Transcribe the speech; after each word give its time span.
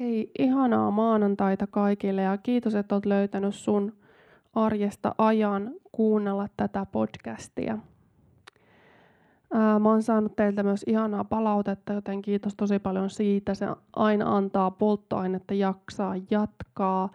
Hei, 0.00 0.30
ihanaa 0.38 0.90
maanantaita 0.90 1.66
kaikille 1.66 2.22
ja 2.22 2.38
kiitos, 2.38 2.74
että 2.74 2.94
olet 2.94 3.06
löytänyt 3.06 3.54
sun 3.54 3.92
arjesta 4.54 5.14
ajan 5.18 5.70
kuunnella 5.92 6.48
tätä 6.56 6.86
podcastia. 6.92 7.78
Ää, 9.52 9.78
mä 9.78 9.88
oon 9.88 10.02
saanut 10.02 10.36
teiltä 10.36 10.62
myös 10.62 10.84
ihanaa 10.86 11.24
palautetta, 11.24 11.92
joten 11.92 12.22
kiitos 12.22 12.54
tosi 12.54 12.78
paljon 12.78 13.10
siitä. 13.10 13.54
Se 13.54 13.66
aina 13.96 14.36
antaa 14.36 14.70
polttoainetta 14.70 15.54
jaksaa 15.54 16.14
jatkaa, 16.30 17.08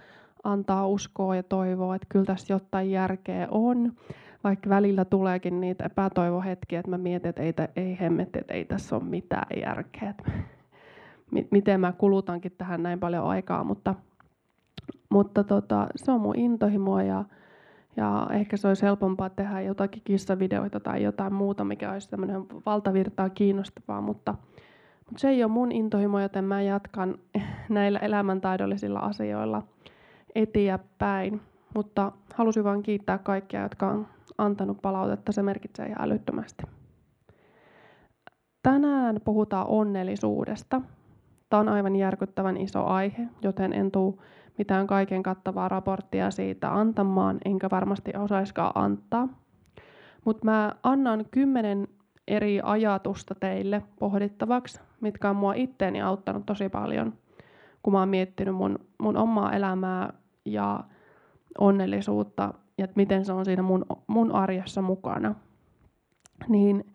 antaa 0.44 0.88
uskoa 0.88 1.36
ja 1.36 1.44
toivoa, 1.44 1.96
että 1.96 2.08
kyllä 2.10 2.26
tässä 2.26 2.54
jotain 2.54 2.92
järkeä 2.92 3.48
on. 3.52 3.94
Vaikka 4.44 4.70
välillä 4.70 5.06
tuleekin 5.06 5.62
niitä 5.62 5.86
epätoivohetkiä, 5.86 6.80
että 6.80 6.92
mä 6.92 6.98
mietin, 6.98 7.30
että 7.30 7.44
ei, 7.44 7.54
ei 7.76 7.98
hemmetti, 8.00 8.40
että 8.40 8.54
ei 8.54 8.66
tässä 8.66 8.96
ole 8.96 9.04
mitään 9.04 9.62
järkeä 9.62 10.14
miten 11.52 11.80
mä 11.80 11.92
kulutankin 11.92 12.52
tähän 12.58 12.84
näin 12.84 13.00
paljon 13.00 13.26
aikaa, 13.26 13.64
mutta, 13.64 13.96
mutta 15.10 15.44
tota, 15.44 15.88
se 15.96 16.12
on 16.12 16.22
mun 16.22 16.40
intohimoa 16.40 17.04
ja, 17.04 17.26
ja 17.98 18.28
ehkä 18.32 18.58
se 18.58 18.68
olisi 18.68 18.84
helpompaa 18.84 19.30
tehdä 19.30 19.62
jotakin 19.62 20.02
kissavideoita 20.06 20.80
tai 20.80 21.04
jotain 21.04 21.34
muuta, 21.34 21.64
mikä 21.64 21.92
olisi 21.92 22.10
tämmöinen 22.10 22.46
valtavirtaa 22.66 23.30
kiinnostavaa, 23.30 24.02
mutta, 24.02 24.36
mutta 25.06 25.22
se 25.22 25.30
ei 25.30 25.44
ole 25.44 25.52
mun 25.52 25.72
intohimo, 25.72 26.20
joten 26.20 26.44
mä 26.44 26.62
jatkan 26.62 27.16
näillä 27.70 28.00
elämäntaidollisilla 28.00 29.00
asioilla 29.00 29.64
eteenpäin. 30.36 31.42
Mutta 31.76 32.12
halusin 32.34 32.64
vain 32.64 32.84
kiittää 32.84 33.18
kaikkia, 33.18 33.62
jotka 33.62 33.88
on 33.88 34.08
antanut 34.38 34.82
palautetta, 34.82 35.32
se 35.32 35.44
merkitsee 35.44 35.88
ihan 35.88 36.02
älyttömästi. 36.02 36.64
Tänään 38.64 39.22
puhutaan 39.26 39.68
onnellisuudesta. 39.68 40.82
Tämä 41.52 41.62
on 41.62 41.70
aivan 41.70 41.96
järkyttävän 41.96 42.58
iso 42.58 42.86
aihe, 42.86 43.28
joten 43.42 43.74
en 43.74 43.92
tule 43.92 44.14
mitään 44.58 44.88
kaiken 44.88 45.24
kattavaa 45.24 45.70
raporttia 45.70 46.32
siitä 46.32 46.74
antamaan, 46.74 47.38
enkä 47.46 47.68
varmasti 47.72 48.12
osaiskaan 48.18 48.72
antaa. 48.76 49.28
Mutta 50.26 50.46
mä 50.46 50.72
annan 50.84 51.26
kymmenen 51.32 51.88
eri 52.28 52.60
ajatusta 52.64 53.36
teille 53.36 53.84
pohdittavaksi, 54.00 54.82
mitkä 55.02 55.30
on 55.30 55.36
mua 55.36 55.54
itteeni 55.54 56.02
auttanut 56.02 56.46
tosi 56.46 56.70
paljon, 56.70 57.14
kun 57.84 57.94
mä 57.94 58.00
oon 58.00 58.10
miettinyt 58.10 58.56
mun, 58.56 58.80
mun 59.00 59.18
omaa 59.18 59.54
elämää 59.54 60.14
ja 60.46 60.84
onnellisuutta 61.58 62.54
ja 62.78 62.84
että 62.84 62.98
miten 62.98 63.26
se 63.26 63.34
on 63.34 63.46
siinä 63.46 63.62
mun, 63.62 63.86
mun 64.08 64.32
arjessa 64.32 64.82
mukana. 64.82 65.36
Niin 66.48 66.86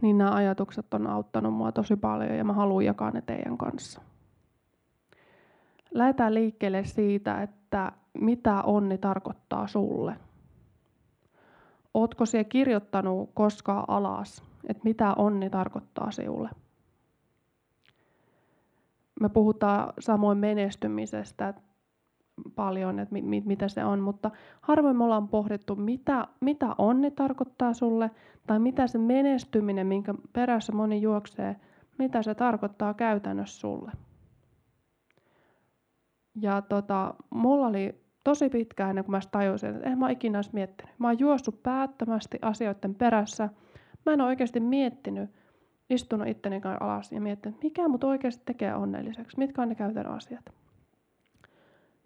niin 0.00 0.18
nämä 0.18 0.34
ajatukset 0.34 0.94
on 0.94 1.06
auttanut 1.06 1.54
mua 1.54 1.72
tosi 1.72 1.96
paljon 1.96 2.34
ja 2.36 2.44
mä 2.44 2.52
haluan 2.52 2.84
jakaa 2.84 3.10
ne 3.10 3.22
teidän 3.22 3.58
kanssa. 3.58 4.00
Lähdetään 5.90 6.34
liikkeelle 6.34 6.84
siitä, 6.84 7.42
että 7.42 7.92
mitä 8.20 8.62
onni 8.62 8.98
tarkoittaa 8.98 9.66
sulle. 9.66 10.16
Ootko 11.94 12.26
siellä 12.26 12.48
kirjoittanut 12.48 13.30
koskaan 13.34 13.84
alas, 13.88 14.42
että 14.68 14.84
mitä 14.84 15.14
onni 15.14 15.50
tarkoittaa 15.50 16.10
sinulle? 16.10 16.50
Me 19.20 19.28
puhutaan 19.28 19.92
samoin 19.98 20.38
menestymisestä, 20.38 21.54
paljon, 22.56 22.98
että 22.98 23.12
mit, 23.12 23.24
mit, 23.24 23.44
mitä 23.44 23.68
se 23.68 23.84
on, 23.84 24.00
mutta 24.00 24.30
harvoin 24.60 24.96
me 24.96 25.04
ollaan 25.04 25.28
pohdittu, 25.28 25.76
mitä, 25.76 26.28
mitä 26.40 26.74
onni 26.78 27.10
tarkoittaa 27.10 27.74
sulle, 27.74 28.10
tai 28.46 28.58
mitä 28.58 28.86
se 28.86 28.98
menestyminen, 28.98 29.86
minkä 29.86 30.14
perässä 30.32 30.72
moni 30.72 31.02
juoksee, 31.02 31.56
mitä 31.98 32.22
se 32.22 32.34
tarkoittaa 32.34 32.94
käytännössä 32.94 33.60
sulle. 33.60 33.92
Ja 36.40 36.62
tota, 36.62 37.14
mulla 37.30 37.66
oli 37.66 38.00
tosi 38.24 38.48
pitkään 38.48 38.90
ennen 38.90 39.04
kuin 39.04 39.12
mä 39.12 39.20
tajusin, 39.30 39.70
että 39.70 39.90
en 39.90 39.98
mä 39.98 40.10
ikinä 40.10 40.38
olisi 40.38 40.50
miettinyt. 40.52 40.94
Mä 40.98 41.08
oon 41.08 41.18
juossut 41.18 41.62
päättömästi 41.62 42.38
asioiden 42.42 42.94
perässä. 42.94 43.48
Mä 44.06 44.12
en 44.12 44.20
ole 44.20 44.28
oikeasti 44.28 44.60
miettinyt, 44.60 45.30
istunut 45.90 46.28
itteni 46.28 46.60
alas 46.80 47.12
ja 47.12 47.20
miettinyt, 47.20 47.62
mikä 47.62 47.88
mut 47.88 48.04
oikeasti 48.04 48.42
tekee 48.44 48.74
onnelliseksi, 48.74 49.38
mitkä 49.38 49.62
on 49.62 49.68
ne 49.68 49.74
käytännön 49.74 50.14
asiat. 50.14 50.44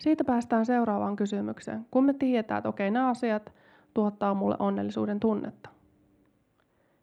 Siitä 0.02 0.24
päästään 0.24 0.66
seuraavaan 0.66 1.16
kysymykseen. 1.16 1.86
Kun 1.90 2.04
me 2.04 2.12
tiedetään, 2.12 2.58
että 2.58 2.68
okei, 2.68 2.90
nämä 2.90 3.08
asiat 3.08 3.52
tuottaa 3.94 4.34
mulle 4.34 4.56
onnellisuuden 4.58 5.20
tunnetta, 5.20 5.70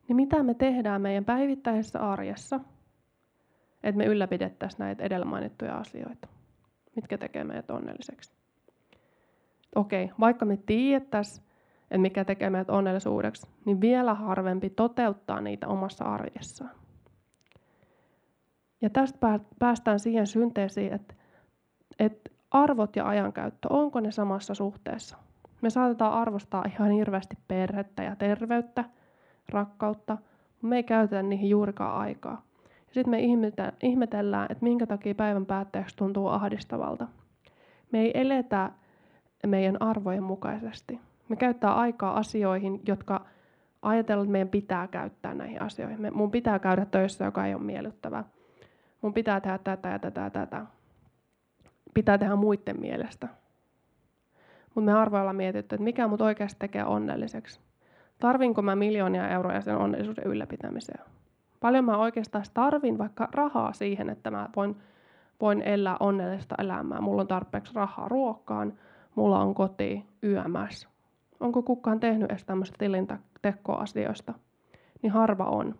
niin 0.07 0.15
mitä 0.15 0.43
me 0.43 0.53
tehdään 0.53 1.01
meidän 1.01 1.25
päivittäisessä 1.25 1.99
arjessa, 2.11 2.59
että 3.83 3.97
me 3.97 4.05
ylläpidettäisiin 4.05 4.79
näitä 4.79 5.03
edellä 5.03 5.25
mainittuja 5.25 5.75
asioita, 5.75 6.27
mitkä 6.95 7.17
tekee 7.17 7.43
meidät 7.43 7.71
onnelliseksi. 7.71 8.33
Okei, 9.75 10.11
vaikka 10.19 10.45
me 10.45 10.57
tiedettäisiin, 10.57 11.45
että 11.81 11.97
mikä 11.97 12.25
tekee 12.25 12.49
meidät 12.49 12.69
onnellisuudeksi, 12.69 13.47
niin 13.65 13.81
vielä 13.81 14.13
harvempi 14.13 14.69
toteuttaa 14.69 15.41
niitä 15.41 15.67
omassa 15.67 16.05
arjessaan. 16.05 16.75
Ja 18.81 18.89
tästä 18.89 19.39
päästään 19.59 19.99
siihen 19.99 20.27
synteesiin, 20.27 20.93
että, 20.93 21.13
että 21.99 22.38
arvot 22.51 22.95
ja 22.95 23.07
ajankäyttö, 23.07 23.67
onko 23.73 23.99
ne 23.99 24.11
samassa 24.11 24.53
suhteessa? 24.53 25.17
Me 25.61 25.69
saatetaan 25.69 26.13
arvostaa 26.13 26.65
ihan 26.67 26.91
hirveästi 26.91 27.37
perhettä 27.47 28.03
ja 28.03 28.15
terveyttä, 28.15 28.85
rakkautta, 29.49 30.13
mutta 30.13 30.67
me 30.67 30.75
ei 30.75 30.83
käytetä 30.83 31.23
niihin 31.23 31.49
juurikaan 31.49 31.97
aikaa. 31.97 32.41
Sitten 32.91 33.11
me 33.11 33.19
ihmetellään, 33.83 34.47
että 34.49 34.63
minkä 34.63 34.87
takia 34.87 35.15
päivän 35.15 35.45
päätteeksi 35.45 35.97
tuntuu 35.97 36.27
ahdistavalta. 36.27 37.07
Me 37.91 37.99
ei 37.99 38.11
eletä 38.13 38.71
meidän 39.47 39.81
arvojen 39.81 40.23
mukaisesti. 40.23 40.99
Me 41.29 41.35
käyttää 41.35 41.73
aikaa 41.73 42.17
asioihin, 42.17 42.81
jotka 42.87 43.25
ajatellaan, 43.81 44.25
että 44.25 44.31
meidän 44.31 44.49
pitää 44.49 44.87
käyttää 44.87 45.33
näihin 45.33 45.61
asioihin. 45.61 46.13
Mun 46.13 46.31
pitää 46.31 46.59
käydä 46.59 46.85
töissä, 46.85 47.25
joka 47.25 47.45
ei 47.45 47.53
ole 47.53 47.63
miellyttävä. 47.63 48.23
Mun 49.01 49.13
pitää 49.13 49.41
tehdä 49.41 49.57
tätä 49.57 49.89
ja 49.89 49.99
tätä 49.99 50.21
ja 50.21 50.29
tätä 50.29 50.65
pitää 51.93 52.17
tehdä 52.17 52.35
muiden 52.35 52.79
mielestä. 52.79 53.27
Mutta 54.75 54.85
me 54.85 54.91
harvoilla 54.91 55.33
mietitty, 55.33 55.75
että 55.75 55.83
mikä 55.83 56.07
mut 56.07 56.21
oikeasti 56.21 56.59
tekee 56.59 56.85
onnelliseksi. 56.85 57.59
Tarvinko 58.19 58.61
mä 58.61 58.75
miljoonia 58.75 59.29
euroja 59.29 59.61
sen 59.61 59.77
onnellisuuden 59.77 60.23
ylläpitämiseen? 60.27 60.99
Paljon 61.59 61.85
mä 61.85 61.97
oikeastaan 61.97 62.45
tarvin 62.53 62.97
vaikka 62.97 63.27
rahaa 63.31 63.73
siihen, 63.73 64.09
että 64.09 64.31
mä 64.31 64.49
voin, 64.55 64.75
voin 65.41 65.61
elää 65.61 65.97
onnellista 65.99 66.55
elämää. 66.57 67.01
Mulla 67.01 67.21
on 67.21 67.27
tarpeeksi 67.27 67.75
rahaa 67.75 68.07
ruokkaan, 68.07 68.73
mulla 69.15 69.39
on 69.39 69.53
koti 69.53 70.05
yömässä. 70.23 70.89
Onko 71.39 71.61
kukaan 71.61 71.99
tehnyt 71.99 72.31
edes 72.31 72.43
tämmöistä 72.43 72.75
tilintekoa 72.79 73.75
asioista? 73.75 74.33
Niin 75.01 75.11
harva 75.11 75.45
on. 75.45 75.75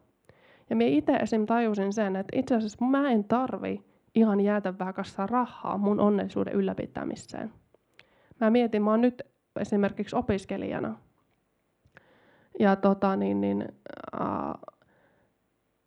Ja 0.69 0.75
minä 0.75 0.90
itse 0.90 1.12
esim. 1.12 1.46
tajusin 1.46 1.94
sen, 1.94 2.16
että 2.16 2.40
itse 2.40 2.56
asiassa 2.56 2.86
mä 2.86 3.12
en 3.12 3.24
tarvi 3.24 3.84
ihan 4.16 4.42
jäätävää 4.42 4.94
kassaa 4.94 5.28
rahaa 5.28 5.78
mun 5.78 6.00
onnellisuuden 6.00 6.53
ylläpitämiseen. 6.53 7.53
Mä 8.42 8.50
mietin, 8.50 8.84
mä 8.84 8.92
oon 8.92 9.02
nyt 9.02 9.22
esimerkiksi 9.59 10.16
opiskelijana. 10.16 10.97
Ja 12.59 12.75
tota, 12.75 13.16
niin, 13.16 13.42
niin, 13.42 13.68
äh, 14.22 14.78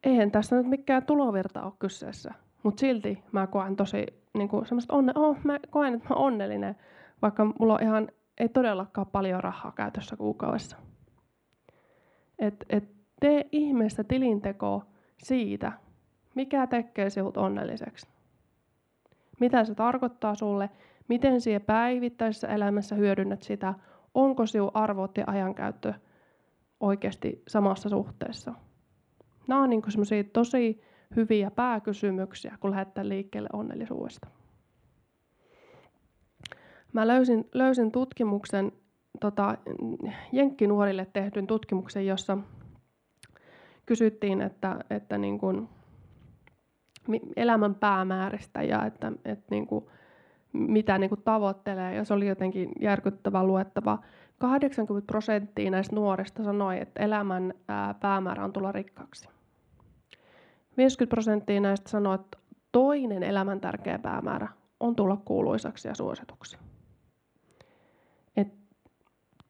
eihän 0.05 0.31
tässä 0.31 0.57
nyt 0.57 0.67
mikään 0.67 1.07
tulovirta 1.07 1.63
ole 1.63 1.73
kyseessä. 1.79 2.35
Mutta 2.63 2.81
silti 2.81 3.25
mä 3.33 3.47
koen 3.47 3.77
tosi 3.77 4.07
niin 4.35 4.49
kuin 4.49 4.67
semmoista 4.67 4.95
onne, 4.95 5.13
oh, 5.17 5.37
mä 5.45 5.59
koen, 5.71 5.95
että 5.95 6.09
mä 6.09 6.17
oon 6.17 6.27
onnellinen, 6.27 6.77
vaikka 7.23 7.45
mulla 7.45 7.75
on 7.75 7.83
ihan, 7.83 8.09
ei 8.39 8.49
todellakaan 8.49 9.07
paljon 9.07 9.43
rahaa 9.45 9.73
käytössä 9.73 10.17
kuukaudessa. 10.17 10.77
Et, 12.39 12.65
et 12.69 12.85
tee 13.21 13.49
ihmeessä 13.53 14.05
tilinteko 14.05 14.85
siitä, 15.23 15.73
mikä 16.35 16.67
tekee 16.67 17.11
sinut 17.11 17.37
onnelliseksi. 17.37 18.07
Mitä 19.41 19.65
se 19.65 19.75
tarkoittaa 19.75 20.35
sulle, 20.35 20.71
miten 21.09 21.41
siellä 21.41 21.61
päivittäisessä 21.61 22.49
elämässä 22.49 22.95
hyödynnät 22.95 23.43
sitä, 23.43 23.75
onko 24.15 24.47
sinun 24.47 24.71
arvot 24.75 25.19
ja 25.19 25.25
ajankäyttö 25.27 25.95
oikeasti 26.81 27.43
samassa 27.49 27.89
suhteessa. 27.89 28.55
Nämä 29.49 29.63
on 29.63 29.71
niin 29.71 29.83
semmoisia 29.89 30.25
tosi 30.25 30.83
hyviä 31.17 31.51
pääkysymyksiä, 31.51 32.57
kun 32.61 32.71
lähdetään 32.71 33.09
liikkeelle 33.09 33.49
onnellisuudesta. 33.53 34.29
Mä 36.93 37.07
löysin, 37.07 37.49
löysin 37.55 37.93
tutkimuksen, 37.93 38.73
tota, 39.21 39.59
Jenkkinuorille 40.33 41.07
tehdyn 41.13 41.47
tutkimuksen, 41.47 42.07
jossa 42.07 42.39
kysyttiin, 43.87 44.43
että, 44.43 44.77
että 44.91 45.19
niin 45.19 45.39
kuin, 45.39 45.69
elämän 47.37 47.75
päämääristä 47.75 48.63
ja 48.63 48.85
että, 48.85 49.13
että 49.25 49.47
niin 49.51 49.67
kuin, 49.67 49.87
mitä 50.53 50.99
niin 50.99 51.09
kuin 51.09 51.23
tavoittelee. 51.23 51.95
Ja 51.95 52.05
se 52.05 52.15
oli 52.15 52.27
jotenkin 52.27 52.73
järkyttävä 52.81 53.45
luettava. 53.45 53.99
80 54.39 55.07
prosenttia 55.07 55.71
näistä 55.71 55.97
nuorista 55.97 56.45
sanoi, 56.45 56.81
että 56.81 57.03
elämän 57.03 57.55
päämäärä 58.01 58.45
on 58.45 58.53
tulla 58.53 58.73
rikkaaksi. 58.73 59.29
50 60.77 61.11
prosenttia 61.11 61.61
näistä 61.61 61.91
sanoi, 61.91 62.15
että 62.15 62.39
toinen 62.73 63.23
elämän 63.23 63.61
tärkeä 63.61 63.99
päämäärä 63.99 64.49
on 64.81 64.97
tulla 64.97 65.17
kuuluisaksi 65.25 65.89
ja 65.89 65.95
suosituksi. 65.95 66.59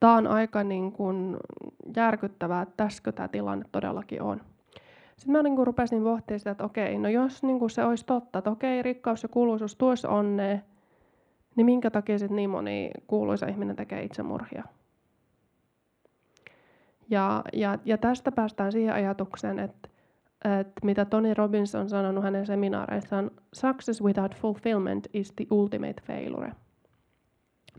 Tämä 0.02 0.16
on 0.16 0.26
aika 0.26 0.64
niin 0.64 0.92
kuin 0.92 1.36
järkyttävää, 1.96 2.62
että 2.62 2.74
tässäkö 2.76 3.12
tämä 3.12 3.28
tilanne 3.28 3.64
todellakin 3.72 4.22
on. 4.22 4.40
Sitten 5.16 5.32
mä 5.32 5.42
niin 5.42 5.56
kuin 5.56 5.66
rupesin 5.66 6.02
pohtimaan 6.02 6.38
sitä, 6.40 6.50
että 6.50 6.64
okei, 6.64 6.98
no 6.98 7.08
jos 7.08 7.42
niin 7.42 7.58
kuin 7.58 7.70
se 7.70 7.84
olisi 7.84 8.06
totta, 8.06 8.38
että 8.38 8.50
okei, 8.50 8.82
rikkaus 8.82 9.22
ja 9.22 9.28
kuuluisuus 9.28 9.76
tuoisi 9.76 10.06
onnea, 10.06 10.58
niin 11.56 11.64
minkä 11.66 11.90
takia 11.90 12.18
sitten 12.18 12.36
niin 12.36 12.50
moni 12.50 12.90
kuuluisa 13.06 13.46
ihminen 13.46 13.76
tekee 13.76 14.02
itsemurhia? 14.02 14.64
Ja, 17.10 17.42
ja, 17.52 17.78
ja 17.84 17.98
tästä 17.98 18.32
päästään 18.32 18.72
siihen 18.72 18.94
ajatukseen, 18.94 19.58
että, 19.58 19.88
että 20.60 20.80
mitä 20.84 21.04
Tony 21.04 21.34
Robbins 21.34 21.74
on 21.74 21.88
sanonut 21.88 22.24
hänen 22.24 22.46
seminaareissaan, 22.46 23.30
success 23.52 24.02
without 24.02 24.36
fulfillment 24.36 25.08
is 25.12 25.32
the 25.32 25.46
ultimate 25.50 26.02
failure. 26.06 26.52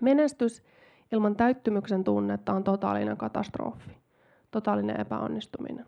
Menestys 0.01 0.63
ilman 1.11 1.35
täyttymyksen 1.35 2.03
tunnetta 2.03 2.53
on 2.53 2.63
totaalinen 2.63 3.17
katastrofi, 3.17 3.91
totaalinen 4.51 5.01
epäonnistuminen. 5.01 5.85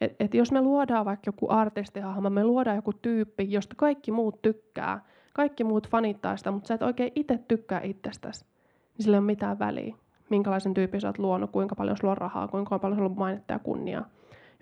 Et, 0.00 0.16
et 0.20 0.34
jos 0.34 0.52
me 0.52 0.60
luodaan 0.60 1.04
vaikka 1.04 1.28
joku 1.28 1.46
artistihahmo, 1.50 2.30
me 2.30 2.44
luodaan 2.44 2.76
joku 2.76 2.92
tyyppi, 2.92 3.52
josta 3.52 3.74
kaikki 3.76 4.12
muut 4.12 4.42
tykkää, 4.42 5.04
kaikki 5.32 5.64
muut 5.64 5.88
fanittaa 5.88 6.36
sitä, 6.36 6.50
mutta 6.50 6.68
sä 6.68 6.74
et 6.74 6.82
oikein 6.82 7.12
itse 7.14 7.38
tykkää 7.48 7.80
itsestäsi, 7.82 8.44
niin 8.44 9.04
sillä 9.04 9.16
ei 9.16 9.18
ole 9.18 9.26
mitään 9.26 9.58
väliä, 9.58 9.94
minkälaisen 10.30 10.74
tyypin 10.74 11.00
sä 11.00 11.08
oot 11.08 11.18
luonut, 11.18 11.50
kuinka 11.50 11.74
paljon 11.74 11.96
sulla 11.96 12.10
on 12.10 12.18
rahaa, 12.18 12.48
kuinka 12.48 12.78
paljon 12.78 12.96
sulla 12.96 13.10
on 13.10 13.18
mainetta 13.18 13.52
ja 13.52 13.58
kunniaa. 13.58 14.08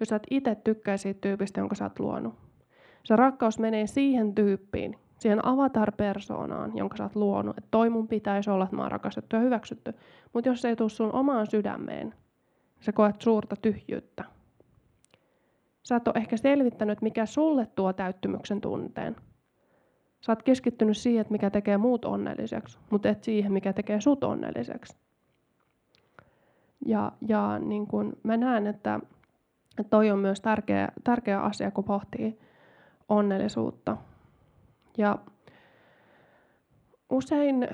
Jos 0.00 0.08
sä 0.08 0.16
et 0.16 0.26
itse 0.30 0.54
tykkää 0.54 0.96
siitä 0.96 1.20
tyypistä, 1.20 1.60
jonka 1.60 1.74
sä 1.74 1.84
oot 1.84 1.98
luonut. 1.98 2.34
Se 3.04 3.16
rakkaus 3.16 3.58
menee 3.58 3.86
siihen 3.86 4.34
tyyppiin, 4.34 4.96
siihen 5.18 5.44
avatar-persoonaan, 5.44 6.76
jonka 6.76 6.96
sä 6.96 7.04
oot 7.04 7.16
luonut, 7.16 7.58
että 7.58 7.68
toi 7.70 7.90
mun 7.90 8.08
pitäisi 8.08 8.50
olla, 8.50 8.64
että 8.64 8.76
mä 8.76 8.82
oon 8.82 8.90
rakastettu 8.90 9.36
ja 9.36 9.42
hyväksytty. 9.42 9.94
Mutta 10.32 10.50
jos 10.50 10.62
se 10.62 10.68
ei 10.68 10.76
tule 10.76 10.88
sun 10.88 11.12
omaan 11.12 11.46
sydämeen, 11.46 12.14
sä 12.80 12.92
koet 12.92 13.22
suurta 13.22 13.56
tyhjyyttä. 13.56 14.24
Sä 15.88 15.96
et 15.96 16.08
ole 16.08 16.14
ehkä 16.16 16.36
selvittänyt, 16.36 17.02
mikä 17.02 17.26
sulle 17.26 17.66
tuo 17.66 17.92
täyttymyksen 17.92 18.60
tunteen. 18.60 19.16
Sä 20.20 20.32
oot 20.32 20.42
keskittynyt 20.42 20.96
siihen, 20.96 21.20
että 21.20 21.32
mikä 21.32 21.50
tekee 21.50 21.76
muut 21.76 22.04
onnelliseksi, 22.04 22.78
mutta 22.90 23.08
et 23.08 23.24
siihen, 23.24 23.52
mikä 23.52 23.72
tekee 23.72 24.00
sut 24.00 24.24
onnelliseksi. 24.24 24.96
Ja, 26.86 27.12
ja 27.28 27.58
niin 27.58 27.86
kun 27.86 28.12
mä 28.22 28.36
näen, 28.36 28.66
että, 28.66 29.00
että 29.78 29.90
toi 29.90 30.10
on 30.10 30.18
myös 30.18 30.40
tärkeä, 30.40 30.88
tärkeä 31.04 31.40
asia, 31.40 31.70
kun 31.70 31.84
pohtii 31.84 32.38
onnellisuutta. 33.08 33.96
Ja 34.98 35.18
usein 37.10 37.68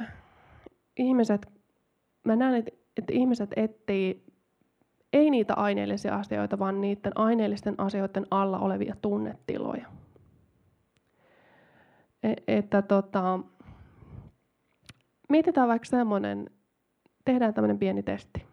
ihmiset, 0.97 1.47
mä 2.25 2.37
näen, 2.37 2.55
että, 2.55 2.71
että 2.97 3.13
ihmiset 3.13 3.51
etsii 3.57 4.24
ei 5.15 5.31
niitä 5.31 5.55
aineellisia 5.55 6.15
asioita, 6.15 6.59
vaan 6.59 6.81
niiden 6.81 7.13
aineellisten 7.15 7.75
asioiden 7.79 8.27
alla 8.31 8.59
olevia 8.59 8.95
tunnetiloja. 9.03 9.87
E- 12.23 12.35
että 12.49 12.83
tota, 12.83 13.41
mietitään 15.29 15.69
vaikka 15.69 15.87
semmoinen, 15.87 16.51
tehdään 17.25 17.55
tämmöinen 17.55 17.79
pieni 17.79 18.03
testi. 18.03 18.47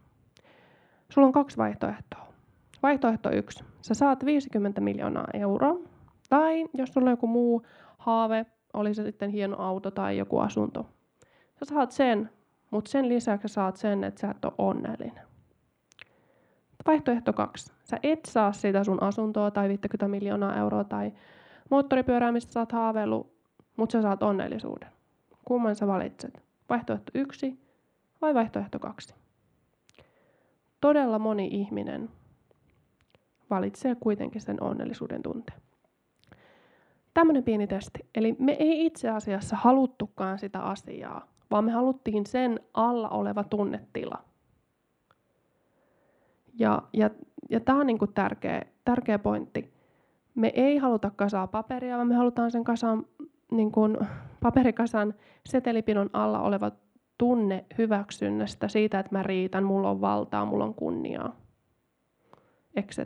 Sulla 1.09 1.27
on 1.27 1.33
kaksi 1.33 1.57
vaihtoehtoa. 1.57 2.27
Vaihtoehto 2.83 3.31
yksi. 3.31 3.63
Sä 3.81 3.93
saat 3.93 4.25
50 4.25 4.81
miljoonaa 4.81 5.27
euroa. 5.33 5.79
Tai 6.29 6.65
jos 6.73 6.93
sulla 6.93 7.07
on 7.07 7.13
joku 7.13 7.27
muu 7.27 7.65
haave, 7.97 8.45
oli 8.73 8.93
se 8.93 9.03
sitten 9.03 9.29
hieno 9.29 9.57
auto 9.59 9.91
tai 9.91 10.17
joku 10.17 10.39
asunto. 10.39 10.89
Sä 11.59 11.65
saat 11.65 11.91
sen, 11.91 12.29
mutta 12.71 12.91
sen 12.91 13.09
lisäksi 13.09 13.47
sä 13.47 13.53
saat 13.53 13.75
sen, 13.77 14.03
että 14.03 14.21
sä 14.21 14.31
et 14.31 14.45
ole 14.45 14.53
onnellinen. 14.57 15.30
Vaihtoehto 16.91 17.33
kaksi. 17.33 17.73
Sä 17.83 17.99
et 18.03 18.19
saa 18.25 18.51
sitä 18.51 18.83
sun 18.83 19.03
asuntoa 19.03 19.51
tai 19.51 19.67
50 19.67 20.07
miljoonaa 20.07 20.57
euroa 20.57 20.83
tai 20.83 21.11
moottoripyörää, 21.69 22.31
mistä 22.31 22.53
sä 22.53 22.59
oot 22.59 22.71
haaveillut, 22.71 23.33
mutta 23.77 23.93
sä 23.93 24.01
saat 24.01 24.23
onnellisuuden. 24.23 24.89
Kumman 25.45 25.75
sä 25.75 25.87
valitset? 25.87 26.43
Vaihtoehto 26.69 27.11
yksi 27.15 27.59
vai 28.21 28.33
vaihtoehto 28.33 28.79
kaksi? 28.79 29.15
Todella 30.81 31.19
moni 31.19 31.47
ihminen 31.51 32.09
valitsee 33.49 33.95
kuitenkin 33.95 34.41
sen 34.41 34.63
onnellisuuden 34.63 35.23
tunteen. 35.23 35.61
Tämmöinen 37.13 37.43
pieni 37.43 37.67
testi. 37.67 37.99
Eli 38.15 38.35
me 38.39 38.51
ei 38.51 38.85
itse 38.85 39.09
asiassa 39.09 39.55
haluttukaan 39.55 40.39
sitä 40.39 40.59
asiaa, 40.59 41.27
vaan 41.51 41.65
me 41.65 41.71
haluttiin 41.71 42.25
sen 42.25 42.59
alla 42.73 43.09
oleva 43.09 43.43
tunnetila. 43.43 44.30
Ja, 46.59 46.81
ja, 46.93 47.09
ja 47.49 47.59
tämä 47.59 47.79
on 47.79 47.87
niinku 47.87 48.07
tärkeä, 48.07 48.61
tärkeä 48.85 49.19
pointti. 49.19 49.73
Me 50.35 50.51
ei 50.55 50.77
haluta 50.77 51.11
kasaa 51.15 51.47
paperia, 51.47 51.95
vaan 51.95 52.07
me 52.07 52.15
halutaan 52.15 52.51
sen 52.51 52.63
kasan, 52.63 53.05
niin 53.51 53.71
kuin 53.71 53.97
paperikasan 54.41 55.13
setelipinon 55.45 56.09
alla 56.13 56.41
oleva 56.41 56.71
tunne 57.17 57.65
hyväksynnästä 57.77 58.67
siitä, 58.67 58.99
että 58.99 59.15
mä 59.15 59.23
riitän, 59.23 59.63
mulla 59.63 59.89
on 59.89 60.01
valtaa, 60.01 60.45
mulla 60.45 60.63
on 60.63 60.73
kunniaa, 60.73 61.35
etc. 62.75 62.99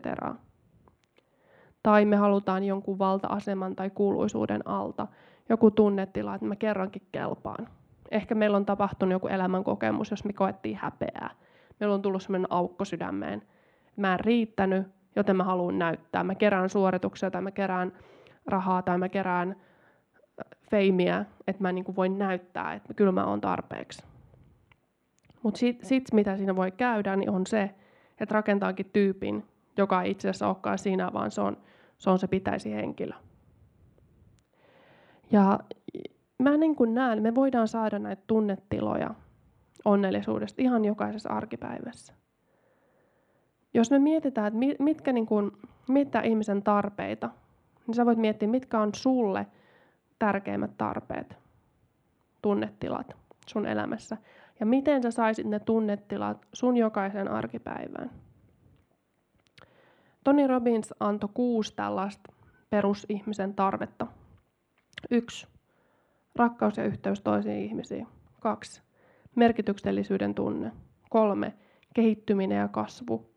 Tai 1.83 2.05
me 2.05 2.15
halutaan 2.15 2.63
jonkun 2.63 2.99
valta-aseman 2.99 3.75
tai 3.75 3.89
kuuluisuuden 3.89 4.67
alta 4.67 5.07
joku 5.49 5.71
tunnetila, 5.71 6.35
että 6.35 6.47
mä 6.47 6.55
kerrankin 6.55 7.07
kelpaan. 7.11 7.67
Ehkä 8.11 8.35
meillä 8.35 8.57
on 8.57 8.65
tapahtunut 8.65 9.11
joku 9.11 9.27
elämänkokemus, 9.27 10.11
jos 10.11 10.25
me 10.25 10.33
koettiin 10.33 10.77
häpeää. 10.81 11.29
Meillä 11.79 11.93
on 11.93 12.01
tullut 12.01 12.21
sellainen 12.21 12.51
aukko 12.51 12.85
sydämeen. 12.85 13.41
Mä 13.95 14.13
en 14.13 14.19
riittänyt, 14.19 14.87
joten 15.15 15.35
mä 15.35 15.43
haluan 15.43 15.79
näyttää. 15.79 16.23
Mä 16.23 16.35
kerään 16.35 16.69
suorituksia 16.69 17.31
tai 17.31 17.41
mä 17.41 17.51
kerään 17.51 17.93
rahaa 18.45 18.81
tai 18.81 18.97
mä 18.97 19.09
kerään 19.09 19.49
äh, 19.49 20.59
feimiä, 20.71 21.25
että 21.47 21.61
mä 21.61 21.71
niin 21.71 21.95
voin 21.95 22.17
näyttää, 22.17 22.73
että 22.73 22.93
kyllä 22.93 23.11
mä 23.11 23.25
oon 23.25 23.41
tarpeeksi. 23.41 24.03
Mutta 25.43 25.57
sitten 25.57 25.87
sit, 25.87 26.13
mitä 26.13 26.37
siinä 26.37 26.55
voi 26.55 26.71
käydä, 26.71 27.15
niin 27.15 27.29
on 27.29 27.47
se, 27.47 27.75
että 28.19 28.33
rakentaakin 28.33 28.89
tyypin, 28.93 29.45
joka 29.77 30.01
ei 30.01 30.11
itse 30.11 30.29
asiassa 30.29 30.47
olekaan 30.47 30.77
siinä, 30.77 31.13
vaan 31.13 31.31
se 31.31 31.41
on 31.41 31.57
se 31.97 32.09
on 32.09 32.19
se 32.19 32.27
pitäisi 32.27 32.73
henkilö. 32.73 33.13
Ja 35.31 35.59
mä 36.39 36.57
niin 36.57 36.75
kuin 36.75 36.93
näen, 36.93 37.23
me 37.23 37.35
voidaan 37.35 37.67
saada 37.67 37.99
näitä 37.99 38.23
tunnetiloja 38.27 39.15
onnellisuudesta 39.85 40.61
ihan 40.61 40.85
jokaisessa 40.85 41.29
arkipäivässä. 41.29 42.13
Jos 43.73 43.91
me 43.91 43.99
mietitään, 43.99 44.47
että 44.47 44.83
mitkä 44.83 45.13
niin 45.13 45.25
kuin, 45.25 45.51
mitä 45.87 46.21
ihmisen 46.21 46.63
tarpeita, 46.63 47.29
niin 47.87 47.95
sä 47.95 48.05
voit 48.05 48.17
miettiä, 48.17 48.47
mitkä 48.47 48.79
on 48.79 48.89
sulle 48.95 49.47
tärkeimmät 50.19 50.77
tarpeet, 50.77 51.37
tunnetilat 52.41 53.15
sun 53.47 53.65
elämässä. 53.65 54.17
Ja 54.59 54.65
miten 54.65 55.03
sä 55.03 55.11
saisit 55.11 55.47
ne 55.47 55.59
tunnetilat 55.59 56.45
sun 56.53 56.77
jokaisen 56.77 57.31
arkipäivään. 57.31 58.11
Tony 60.23 60.47
Robbins 60.47 60.93
antoi 60.99 61.29
kuusi 61.33 61.73
tällaista 61.75 62.33
perusihmisen 62.69 63.53
tarvetta. 63.53 64.07
Yksi. 65.11 65.47
Rakkaus 66.35 66.77
ja 66.77 66.83
yhteys 66.83 67.21
toisiin 67.21 67.59
ihmisiin. 67.59 68.07
Kaksi. 68.39 68.84
Merkityksellisyyden 69.35 70.35
tunne. 70.35 70.71
Kolme. 71.09 71.53
Kehittyminen 71.93 72.57
ja 72.57 72.67
kasvu. 72.67 73.29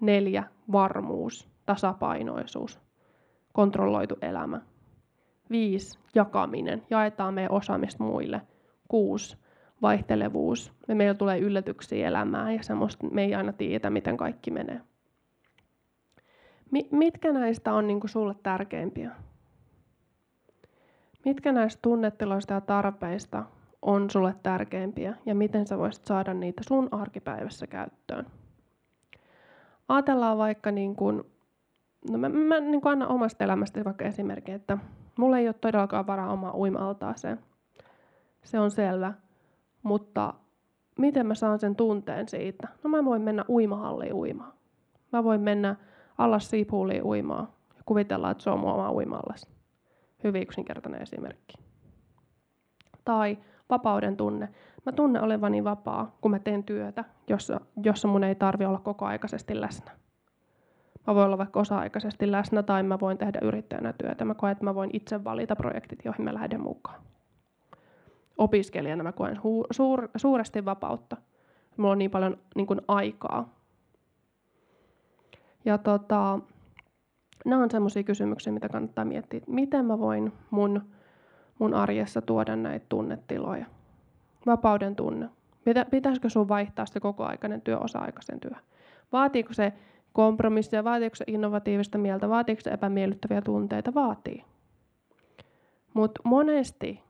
Neljä. 0.00 0.44
Varmuus, 0.72 1.48
tasapainoisuus, 1.66 2.80
kontrolloitu 3.52 4.16
elämä. 4.22 4.60
Viisi. 5.50 5.98
Jakaminen. 6.14 6.82
Jaetaan 6.90 7.34
meidän 7.34 7.52
osaamista 7.52 8.04
muille. 8.04 8.40
Kuusi. 8.88 9.36
Vaihtelevuus. 9.82 10.72
Me 10.88 10.94
meillä 10.94 11.14
tulee 11.14 11.38
yllätyksiä 11.38 12.08
elämään 12.08 12.54
ja 12.54 12.62
semmoista 12.62 13.06
me 13.06 13.24
ei 13.24 13.34
aina 13.34 13.52
tiedä, 13.52 13.90
miten 13.90 14.16
kaikki 14.16 14.50
menee. 14.50 14.80
Mitkä 16.90 17.32
näistä 17.32 17.72
on 17.72 17.86
niin 17.86 18.00
sulle 18.06 18.34
tärkeimpiä? 18.42 19.10
Mitkä 21.24 21.52
näistä 21.52 21.78
tunnetiloista 21.82 22.54
ja 22.54 22.60
tarpeista 22.60 23.44
on 23.82 24.10
sulle 24.10 24.34
tärkeimpiä 24.42 25.16
ja 25.26 25.34
miten 25.34 25.66
sä 25.66 25.78
voisit 25.78 26.04
saada 26.04 26.34
niitä 26.34 26.62
sun 26.68 26.88
arkipäivässä 26.90 27.66
käyttöön? 27.66 28.26
Ajatellaan 29.88 30.38
vaikka, 30.38 30.70
niin 30.70 30.96
kuin, 30.96 31.22
no 32.10 32.18
mä, 32.18 32.28
mä 32.28 32.60
niin 32.60 32.80
kuin 32.80 32.92
annan 32.92 33.08
omasta 33.08 33.44
elämästä 33.44 33.84
vaikka 33.84 34.04
esimerkki, 34.04 34.52
että 34.52 34.78
mulla 35.18 35.38
ei 35.38 35.48
ole 35.48 35.54
todellakaan 35.60 36.06
varaa 36.06 36.32
omaa 36.32 36.56
uima-altaaseen. 36.56 37.38
Se 38.42 38.60
on 38.60 38.70
selvä. 38.70 39.12
Mutta 39.82 40.34
miten 40.98 41.26
mä 41.26 41.34
saan 41.34 41.58
sen 41.58 41.76
tunteen 41.76 42.28
siitä? 42.28 42.68
No 42.84 42.90
mä 42.90 43.04
voin 43.04 43.22
mennä 43.22 43.44
uimahalliin 43.48 44.14
uimaan. 44.14 44.52
Mä 45.12 45.24
voin 45.24 45.40
mennä 45.40 45.76
alas 46.18 46.50
siipuuliin 46.50 47.04
uimaa 47.04 47.56
ja 47.76 47.82
kuvitellaan, 47.86 48.32
että 48.32 48.44
se 48.44 48.50
on 48.50 48.58
mun 48.58 48.72
oma 48.72 48.92
uimallas. 48.92 49.48
Hyvin 50.24 50.42
yksinkertainen 50.42 51.02
esimerkki. 51.02 51.54
Tai 53.04 53.38
vapauden 53.72 54.16
tunne. 54.16 54.48
Mä 54.86 54.92
tunnen 54.92 55.22
olevani 55.22 55.64
vapaa, 55.64 56.16
kun 56.20 56.30
mä 56.30 56.38
teen 56.38 56.64
työtä, 56.64 57.04
jossa, 57.28 57.60
jossa 57.82 58.08
mun 58.08 58.24
ei 58.24 58.34
tarvi 58.34 58.64
olla 58.64 58.78
koko 58.78 59.04
aikaisesti 59.06 59.60
läsnä. 59.60 59.90
Mä 61.06 61.14
voin 61.14 61.26
olla 61.26 61.38
vaikka 61.38 61.60
osa-aikaisesti 61.60 62.32
läsnä 62.32 62.62
tai 62.62 62.82
mä 62.82 63.00
voin 63.00 63.18
tehdä 63.18 63.38
yrittäjänä 63.42 63.92
työtä. 63.92 64.24
Mä 64.24 64.34
koen, 64.34 64.52
että 64.52 64.64
mä 64.64 64.74
voin 64.74 64.90
itse 64.92 65.24
valita 65.24 65.56
projektit, 65.56 65.98
joihin 66.04 66.24
mä 66.24 66.34
lähden 66.34 66.60
mukaan. 66.60 67.00
Opiskelijana 68.38 69.02
mä 69.02 69.12
koen 69.12 69.40
suur, 69.70 70.08
suuresti 70.16 70.64
vapautta. 70.64 71.16
Mulla 71.76 71.92
on 71.92 71.98
niin 71.98 72.10
paljon 72.10 72.38
niin 72.56 72.66
kuin, 72.66 72.80
aikaa. 72.88 73.54
Ja 75.64 75.78
tota, 75.78 76.38
nämä 77.44 77.62
on 77.62 77.70
sellaisia 77.70 78.02
kysymyksiä, 78.02 78.52
mitä 78.52 78.68
kannattaa 78.68 79.04
miettiä, 79.04 79.40
miten 79.46 79.84
mä 79.84 79.98
voin 79.98 80.32
mun, 80.50 80.82
mun 81.58 81.74
arjessa 81.74 82.22
tuoda 82.22 82.56
näitä 82.56 82.86
tunnetiloja. 82.88 83.66
Vapauden 84.46 84.96
tunne. 84.96 85.28
Pitäisikö 85.90 86.28
sun 86.28 86.48
vaihtaa 86.48 86.86
se 86.86 87.00
kokoaikainen 87.00 87.60
työ 87.60 87.78
osa-aikaisen 87.78 88.40
työ? 88.40 88.56
Vaatiiko 89.12 89.52
se 89.52 89.72
kompromissia, 90.12 90.84
vaatiiko 90.84 91.16
se 91.16 91.24
innovatiivista 91.26 91.98
mieltä, 91.98 92.28
vaatiiko 92.28 92.60
se 92.60 92.70
epämiellyttäviä 92.70 93.42
tunteita? 93.42 93.94
Vaatii. 93.94 94.44
Mutta 95.94 96.20
monesti, 96.24 97.00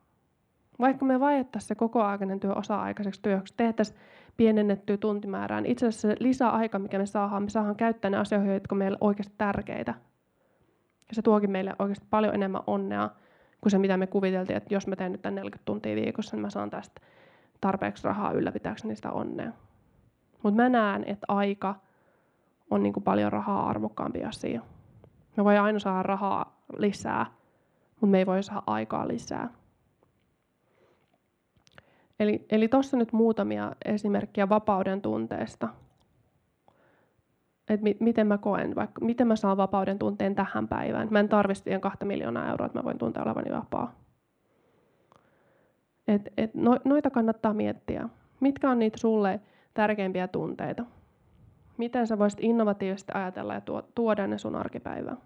vaikka 0.80 1.04
me 1.04 1.20
vaihdettaisiin 1.20 1.68
se 1.68 1.74
kokoaikainen 1.74 2.40
työ 2.40 2.54
osa-aikaiseksi 2.54 3.22
työksi, 3.22 3.54
tehtäisiin 3.56 3.98
pienennettyä 4.36 4.96
tuntimäärään, 4.96 5.66
itse 5.66 5.86
asiassa 5.86 6.08
se 6.08 6.16
lisäaika, 6.20 6.78
mikä 6.78 6.98
me 6.98 7.06
saadaan, 7.06 7.42
me 7.42 7.50
saadaan 7.50 7.76
käyttää 7.76 8.10
ne 8.10 8.16
asioihin, 8.16 8.54
jotka 8.54 8.74
meille 8.74 8.98
oikeasti 9.00 9.34
tärkeitä. 9.38 9.94
Ja 11.08 11.14
se 11.14 11.22
tuokin 11.22 11.50
meille 11.50 11.74
oikeasti 11.78 12.06
paljon 12.10 12.34
enemmän 12.34 12.62
onnea 12.66 13.10
kuin 13.62 13.70
se, 13.70 13.78
mitä 13.78 13.96
me 13.96 14.06
kuviteltiin, 14.06 14.56
että 14.56 14.74
jos 14.74 14.86
mä 14.86 14.96
teen 14.96 15.12
nyt 15.12 15.22
tämän 15.22 15.34
40 15.34 15.64
tuntia 15.64 15.96
viikossa, 15.96 16.36
niin 16.36 16.42
mä 16.42 16.50
saan 16.50 16.70
tästä 16.70 17.00
tarpeeksi 17.60 18.04
rahaa 18.04 18.32
ylläpitääkseni 18.32 18.88
niistä 18.88 19.12
onnea. 19.12 19.52
Mutta 20.42 20.62
mä 20.62 20.68
näen, 20.68 21.04
että 21.06 21.24
aika 21.28 21.74
on 22.70 22.82
niin 22.82 22.92
kuin 22.92 23.04
paljon 23.04 23.32
rahaa 23.32 23.68
arvokkaampi 23.68 24.24
asia. 24.24 24.60
Me 25.36 25.44
voi 25.44 25.58
aina 25.58 25.78
saada 25.78 26.02
rahaa 26.02 26.62
lisää, 26.76 27.26
mutta 27.90 28.06
me 28.06 28.18
ei 28.18 28.26
voi 28.26 28.42
saada 28.42 28.62
aikaa 28.66 29.08
lisää. 29.08 29.48
Eli, 32.20 32.46
eli 32.50 32.68
tuossa 32.68 32.96
nyt 32.96 33.12
muutamia 33.12 33.72
esimerkkejä 33.84 34.48
vapauden 34.48 35.02
tunteesta. 35.02 35.68
Et 37.72 37.82
mi, 37.82 37.96
miten 38.00 38.26
mä 38.26 38.38
koen, 38.38 38.74
vaikka 38.74 39.04
miten 39.04 39.26
mä 39.26 39.36
saan 39.36 39.56
vapauden 39.56 39.98
tunteen 39.98 40.34
tähän 40.34 40.68
päivään. 40.68 41.08
Mä 41.10 41.20
en 41.20 41.28
tarvitse 41.28 41.78
kahta 41.78 42.04
miljoonaa 42.04 42.50
euroa, 42.50 42.66
että 42.66 42.78
mä 42.78 42.84
voin 42.84 42.98
tuntea 42.98 43.22
olevani 43.22 43.52
vapaa. 43.52 43.94
Et, 46.08 46.32
et 46.36 46.54
no, 46.54 46.78
noita 46.84 47.10
kannattaa 47.10 47.54
miettiä. 47.54 48.08
Mitkä 48.40 48.70
on 48.70 48.78
niitä 48.78 48.98
sulle 48.98 49.40
tärkeimpiä 49.74 50.28
tunteita? 50.28 50.84
Miten 51.76 52.06
sä 52.06 52.18
voisit 52.18 52.40
innovatiivisesti 52.42 53.12
ajatella 53.14 53.54
ja 53.54 53.60
tuoda 53.94 54.26
ne 54.26 54.38
sun 54.38 54.56
arkipäivään? 54.56 55.18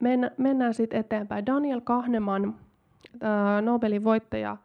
Mennään, 0.00 0.32
mennään 0.36 0.74
sitten 0.74 1.00
eteenpäin. 1.00 1.46
Daniel 1.46 1.80
Kahneman, 1.80 2.54
Nobelin 3.62 4.04
voittaja, 4.04 4.56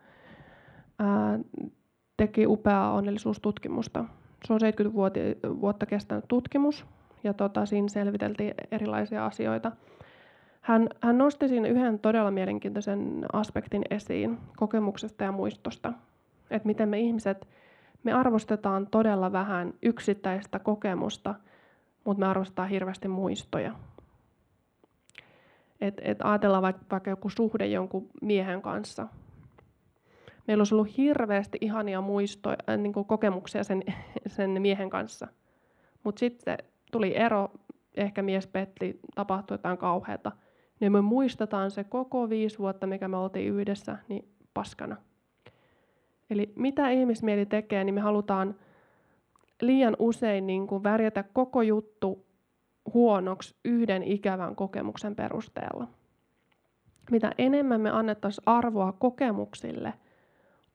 teki 2.17 2.47
upeaa 2.47 2.93
onnellisuustutkimusta. 2.93 4.05
Se 4.47 4.53
on 4.53 4.59
70 4.59 5.19
vuotta 5.61 5.85
kestänyt 5.85 6.25
tutkimus 6.27 6.85
ja 7.23 7.33
tota, 7.33 7.65
siinä 7.65 7.87
selviteltiin 7.87 8.53
erilaisia 8.71 9.25
asioita. 9.25 9.71
Hän, 10.61 10.89
hän 11.01 11.17
nosti 11.17 11.47
siinä 11.47 11.67
yhden 11.67 11.99
todella 11.99 12.31
mielenkiintoisen 12.31 13.25
aspektin 13.33 13.81
esiin 13.89 14.37
kokemuksesta 14.57 15.23
ja 15.23 15.31
muistosta. 15.31 15.93
Että 16.51 16.67
miten 16.67 16.89
me 16.89 16.99
ihmiset, 16.99 17.47
me 18.03 18.13
arvostetaan 18.13 18.87
todella 18.87 19.31
vähän 19.31 19.73
yksittäistä 19.81 20.59
kokemusta, 20.59 21.35
mutta 22.03 22.19
me 22.19 22.27
arvostetaan 22.27 22.69
hirveästi 22.69 23.07
muistoja. 23.07 23.71
Et, 25.81 26.01
et 26.03 26.17
ajatellaan 26.23 26.63
vaikka, 26.63 26.85
vaikka 26.91 27.09
joku 27.09 27.29
suhde 27.29 27.67
jonkun 27.67 28.09
miehen 28.21 28.61
kanssa. 28.61 29.07
Meillä 30.47 30.61
olisi 30.61 30.75
ollut 30.75 30.97
hirveästi 30.97 31.57
ihania 31.61 32.01
muistoja, 32.01 32.57
äh, 32.69 32.77
niin 32.77 32.93
kuin 32.93 33.05
kokemuksia 33.05 33.63
sen, 33.63 33.83
sen 34.27 34.61
miehen 34.61 34.89
kanssa. 34.89 35.27
Mutta 36.03 36.19
sitten 36.19 36.57
tuli 36.91 37.17
ero, 37.17 37.51
ehkä 37.95 38.21
mies 38.21 38.47
petti, 38.47 38.99
tapahtui 39.15 39.55
jotain 39.55 39.77
kauheata– 39.77 40.31
niin 40.79 40.91
me 40.91 41.01
muistetaan 41.01 41.71
se 41.71 41.83
koko 41.83 42.29
viisi 42.29 42.59
vuotta, 42.59 42.87
mikä 42.87 43.07
me 43.07 43.17
oltiin 43.17 43.53
yhdessä, 43.53 43.97
niin 44.07 44.27
paskana. 44.53 44.97
Eli 46.29 46.53
mitä 46.55 46.89
ihmismieli 46.89 47.45
tekee, 47.45 47.83
niin 47.83 47.95
me 47.95 48.01
halutaan 48.01 48.55
liian 49.61 49.95
usein 49.99 50.47
niin 50.47 50.67
kuin 50.67 50.83
värjätä 50.83 51.23
koko 51.23 51.61
juttu 51.61 52.25
huonoksi 52.93 53.55
yhden 53.65 54.03
ikävän 54.03 54.55
kokemuksen 54.55 55.15
perusteella. 55.15 55.87
Mitä 57.11 57.31
enemmän 57.37 57.81
me 57.81 57.89
annettaisiin 57.89 58.43
arvoa 58.45 58.91
kokemuksille, 58.91 59.93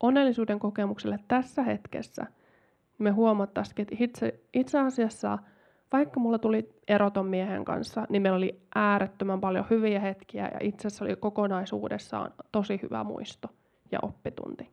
onnellisuuden 0.00 0.58
kokemuksille 0.58 1.18
tässä 1.28 1.62
hetkessä, 1.62 2.22
niin 2.22 3.04
me 3.04 3.10
huomattaisiin, 3.10 3.80
että 3.80 3.96
itse, 3.98 4.40
itse 4.54 4.78
asiassa– 4.78 5.38
vaikka 5.92 6.20
mulla 6.20 6.38
tuli 6.38 6.68
eroton 6.88 7.26
miehen 7.26 7.64
kanssa, 7.64 8.06
niin 8.08 8.22
meillä 8.22 8.36
oli 8.36 8.60
äärettömän 8.74 9.40
paljon 9.40 9.66
hyviä 9.70 10.00
hetkiä 10.00 10.44
ja 10.44 10.58
itse 10.60 10.86
asiassa 10.86 11.04
oli 11.04 11.16
kokonaisuudessaan 11.16 12.32
tosi 12.52 12.80
hyvä 12.82 13.04
muisto 13.04 13.48
ja 13.92 13.98
oppitunti. 14.02 14.70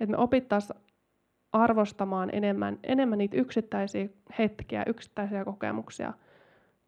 Et 0.00 0.08
me 0.08 0.16
opittaisiin 0.16 0.80
arvostamaan 1.52 2.30
enemmän, 2.32 2.78
enemmän 2.84 3.18
niitä 3.18 3.36
yksittäisiä 3.36 4.08
hetkiä, 4.38 4.84
yksittäisiä 4.86 5.44
kokemuksia, 5.44 6.12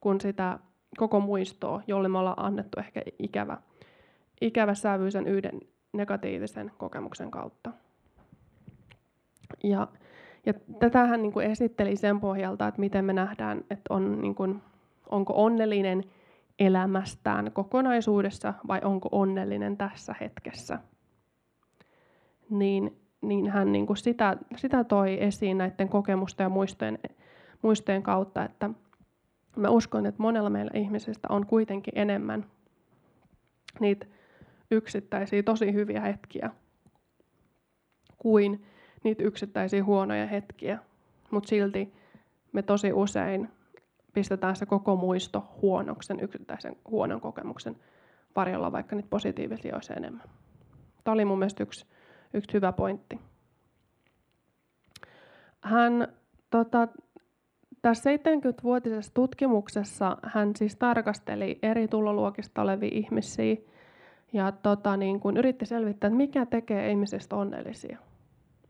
kuin 0.00 0.20
sitä 0.20 0.58
koko 0.98 1.20
muistoa, 1.20 1.82
jolle 1.86 2.08
me 2.08 2.18
ollaan 2.18 2.44
annettu 2.44 2.80
ehkä 2.80 3.02
ikävä, 3.18 3.56
ikävä 4.40 4.74
sävy 4.74 5.10
sen 5.10 5.26
yhden 5.26 5.60
negatiivisen 5.94 6.72
kokemuksen 6.78 7.30
kautta. 7.30 7.72
Ja 9.64 9.88
ja 10.46 10.54
tätähän 10.78 11.22
niin 11.22 11.32
kuin 11.32 11.46
esitteli 11.46 11.96
sen 11.96 12.20
pohjalta, 12.20 12.68
että 12.68 12.80
miten 12.80 13.04
me 13.04 13.12
nähdään, 13.12 13.58
että 13.58 13.94
on, 13.94 14.20
niin 14.20 14.34
kuin, 14.34 14.62
onko 15.10 15.32
onnellinen 15.36 16.04
elämästään 16.58 17.52
kokonaisuudessa 17.52 18.54
vai 18.68 18.80
onko 18.84 19.08
onnellinen 19.12 19.76
tässä 19.76 20.14
hetkessä. 20.20 20.78
Niin, 22.50 22.98
niin 23.20 23.50
hän 23.50 23.72
niin 23.72 23.86
kuin 23.86 23.96
sitä, 23.96 24.36
sitä 24.56 24.84
toi 24.84 25.22
esiin 25.22 25.58
näiden 25.58 25.88
kokemusten 25.88 26.44
ja 26.44 26.48
muistojen, 26.48 26.98
muistojen 27.62 28.02
kautta, 28.02 28.44
että 28.44 28.70
mä 29.56 29.68
uskon, 29.68 30.06
että 30.06 30.22
monella 30.22 30.50
meillä 30.50 30.70
ihmisistä 30.74 31.28
on 31.30 31.46
kuitenkin 31.46 31.98
enemmän 31.98 32.46
niitä 33.80 34.06
yksittäisiä 34.74 35.42
tosi 35.42 35.72
hyviä 35.72 36.00
hetkiä 36.00 36.50
kuin 38.18 38.64
niitä 39.04 39.22
yksittäisiä 39.22 39.84
huonoja 39.84 40.26
hetkiä, 40.26 40.78
mutta 41.30 41.48
silti 41.48 41.94
me 42.52 42.62
tosi 42.62 42.92
usein 42.92 43.48
pistetään 44.12 44.56
se 44.56 44.66
koko 44.66 44.96
muisto 44.96 45.48
huonoksen 45.62 46.20
yksittäisen 46.20 46.76
huonon 46.90 47.20
kokemuksen 47.20 47.76
varjolla, 48.36 48.72
vaikka 48.72 48.96
niitä 48.96 49.08
positiivisia 49.10 49.74
olisi 49.74 49.92
enemmän. 49.96 50.28
Tämä 51.04 51.12
oli 51.12 51.24
mun 51.24 51.38
mielestä 51.38 51.62
yksi, 51.62 51.86
yksi 52.34 52.52
hyvä 52.52 52.72
pointti. 52.72 53.20
Hän 55.60 56.08
tota, 56.50 56.88
tässä 57.82 58.10
70-vuotisessa 58.10 59.14
tutkimuksessa 59.14 60.16
hän 60.22 60.56
siis 60.56 60.76
tarkasteli 60.76 61.58
eri 61.62 61.88
tuloluokista 61.88 62.62
olevia 62.62 62.90
ihmisiä 62.92 63.56
ja 64.34 64.52
tota, 64.52 64.96
niin 64.96 65.20
kun 65.20 65.36
yritti 65.36 65.66
selvittää, 65.66 66.08
että 66.08 66.16
mikä 66.16 66.46
tekee 66.46 66.90
ihmisistä 66.90 67.36
onnellisia. 67.36 67.98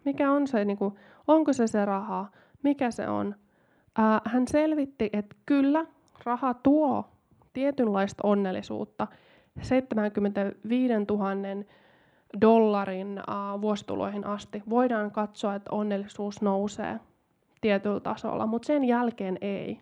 Mikä 0.05 0.31
on 0.31 0.47
se, 0.47 0.65
niin 0.65 0.77
kuin, 0.77 0.95
onko 1.27 1.53
se 1.53 1.67
se 1.67 1.85
raha, 1.85 2.27
mikä 2.63 2.91
se 2.91 3.09
on. 3.09 3.35
Ää, 3.99 4.21
hän 4.25 4.49
selvitti, 4.49 5.11
että 5.13 5.37
kyllä, 5.47 5.87
raha 6.25 6.55
tuo 6.55 7.05
tietynlaista 7.53 8.21
onnellisuutta. 8.27 9.07
75 9.63 10.95
000 11.09 11.65
dollarin 12.41 13.19
ää, 13.19 13.61
vuosituloihin 13.61 14.27
asti 14.27 14.63
voidaan 14.71 15.11
katsoa, 15.11 15.55
että 15.55 15.71
onnellisuus 15.71 16.43
nousee 16.43 17.01
tietyllä 17.61 18.01
tasolla, 18.01 18.47
mutta 18.47 18.67
sen 18.67 18.85
jälkeen 18.85 19.39
ei. 19.41 19.81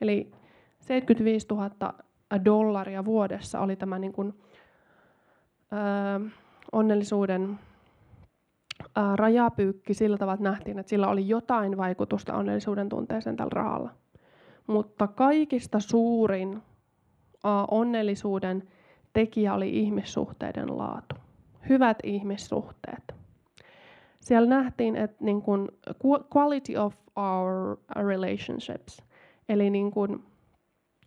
Eli 0.00 0.32
75 0.80 1.46
000 1.50 1.94
dollaria 2.44 3.04
vuodessa 3.04 3.60
oli 3.60 3.76
tämä 3.76 3.98
niin 3.98 4.12
kuin, 4.12 4.34
onnellisuuden 6.72 7.58
rajapyykki 9.16 9.94
sillä 9.94 10.18
tavalla, 10.18 10.34
että 10.34 10.50
nähtiin, 10.50 10.78
että 10.78 10.90
sillä 10.90 11.08
oli 11.08 11.28
jotain 11.28 11.76
vaikutusta 11.76 12.34
onnellisuuden 12.34 12.88
tunteeseen 12.88 13.36
tällä 13.36 13.50
rahalla. 13.54 13.90
Mutta 14.66 15.06
kaikista 15.06 15.80
suurin 15.80 16.62
onnellisuuden 17.70 18.68
tekijä 19.12 19.54
oli 19.54 19.78
ihmissuhteiden 19.78 20.78
laatu. 20.78 21.14
Hyvät 21.68 21.98
ihmissuhteet. 22.02 23.14
Siellä 24.20 24.48
nähtiin, 24.48 24.96
että 24.96 25.24
niin 25.24 25.42
kuin 25.42 25.68
quality 26.36 26.76
of 26.76 26.94
our 27.16 27.78
relationships. 27.96 29.02
Eli 29.48 29.70
niin 29.70 29.90
kuin, 29.90 30.24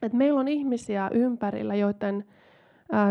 että 0.02 0.18
meillä 0.18 0.40
on 0.40 0.48
ihmisiä 0.48 1.10
ympärillä, 1.14 1.76
joiden 1.76 2.26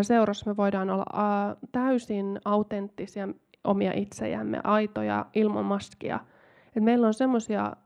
seurassa 0.03 0.51
me 0.51 0.57
voidaan 0.57 0.91
olla 0.91 1.57
täysin 1.73 2.41
autenttisia 2.45 3.29
omia 3.65 3.93
itsejämme, 3.95 4.61
aitoja, 4.65 5.27
ilman 5.35 5.65
maskia. 5.65 6.21
Et 6.77 6.85
meillä 6.85 7.07
on 7.07 7.15
semmoisia 7.15 7.77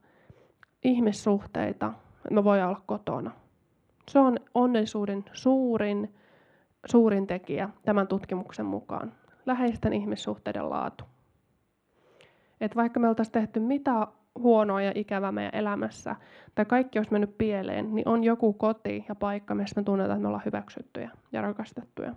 ihmissuhteita, 0.83 1.93
että 2.15 2.33
me 2.33 2.43
voidaan 2.43 2.69
olla 2.69 2.81
kotona. 2.85 3.31
Se 4.11 4.19
on 4.19 4.37
onnellisuuden 4.53 5.25
suurin, 5.33 6.15
suurin 6.85 7.27
tekijä 7.27 7.69
tämän 7.85 8.07
tutkimuksen 8.07 8.65
mukaan. 8.65 9.13
Läheisten 9.45 9.93
ihmissuhteiden 9.93 10.69
laatu. 10.69 11.03
Et 12.61 12.75
vaikka 12.75 12.99
me 12.99 13.09
oltaisiin 13.09 13.33
tehty 13.33 13.59
mitä 13.59 14.07
huonoa 14.39 14.81
ja 14.81 14.91
ikävää 14.95 15.31
meidän 15.31 15.55
elämässä, 15.55 16.15
tai 16.55 16.65
kaikki 16.65 16.99
olisi 16.99 17.11
mennyt 17.11 17.37
pieleen, 17.37 17.95
niin 17.95 18.07
on 18.07 18.23
joku 18.23 18.53
koti 18.53 19.05
ja 19.09 19.15
paikka, 19.15 19.55
missä 19.55 19.81
me 19.81 19.83
tunnetaan, 19.83 20.17
että 20.17 20.21
me 20.21 20.27
ollaan 20.27 20.45
hyväksyttyjä 20.45 21.11
ja 21.31 21.41
rakastettuja. 21.41 22.15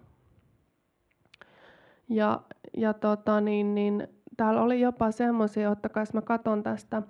Ja, 2.09 2.41
ja 2.77 2.95
tota, 2.95 3.41
niin, 3.41 3.75
niin, 3.75 4.09
täällä 4.37 4.63
oli 4.63 4.81
jopa 4.81 5.11
semmoisia, 5.11 5.71
ottakaa 5.71 6.05
mä 6.13 6.23
katon 6.23 6.63
tästä. 6.63 7.03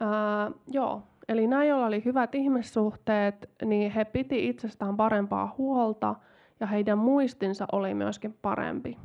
Ää, 0.00 0.50
joo, 0.68 1.02
eli 1.28 1.46
näin, 1.46 1.68
joilla 1.68 1.86
oli 1.86 2.04
hyvät 2.04 2.34
ihmissuhteet, 2.34 3.50
niin 3.64 3.92
he 3.92 4.04
piti 4.04 4.48
itsestään 4.48 4.96
parempaa 4.96 5.54
huolta 5.58 6.14
ja 6.60 6.66
heidän 6.66 6.98
muistinsa 6.98 7.66
oli 7.72 7.94
myöskin 7.94 8.38
parempi. 8.42 8.98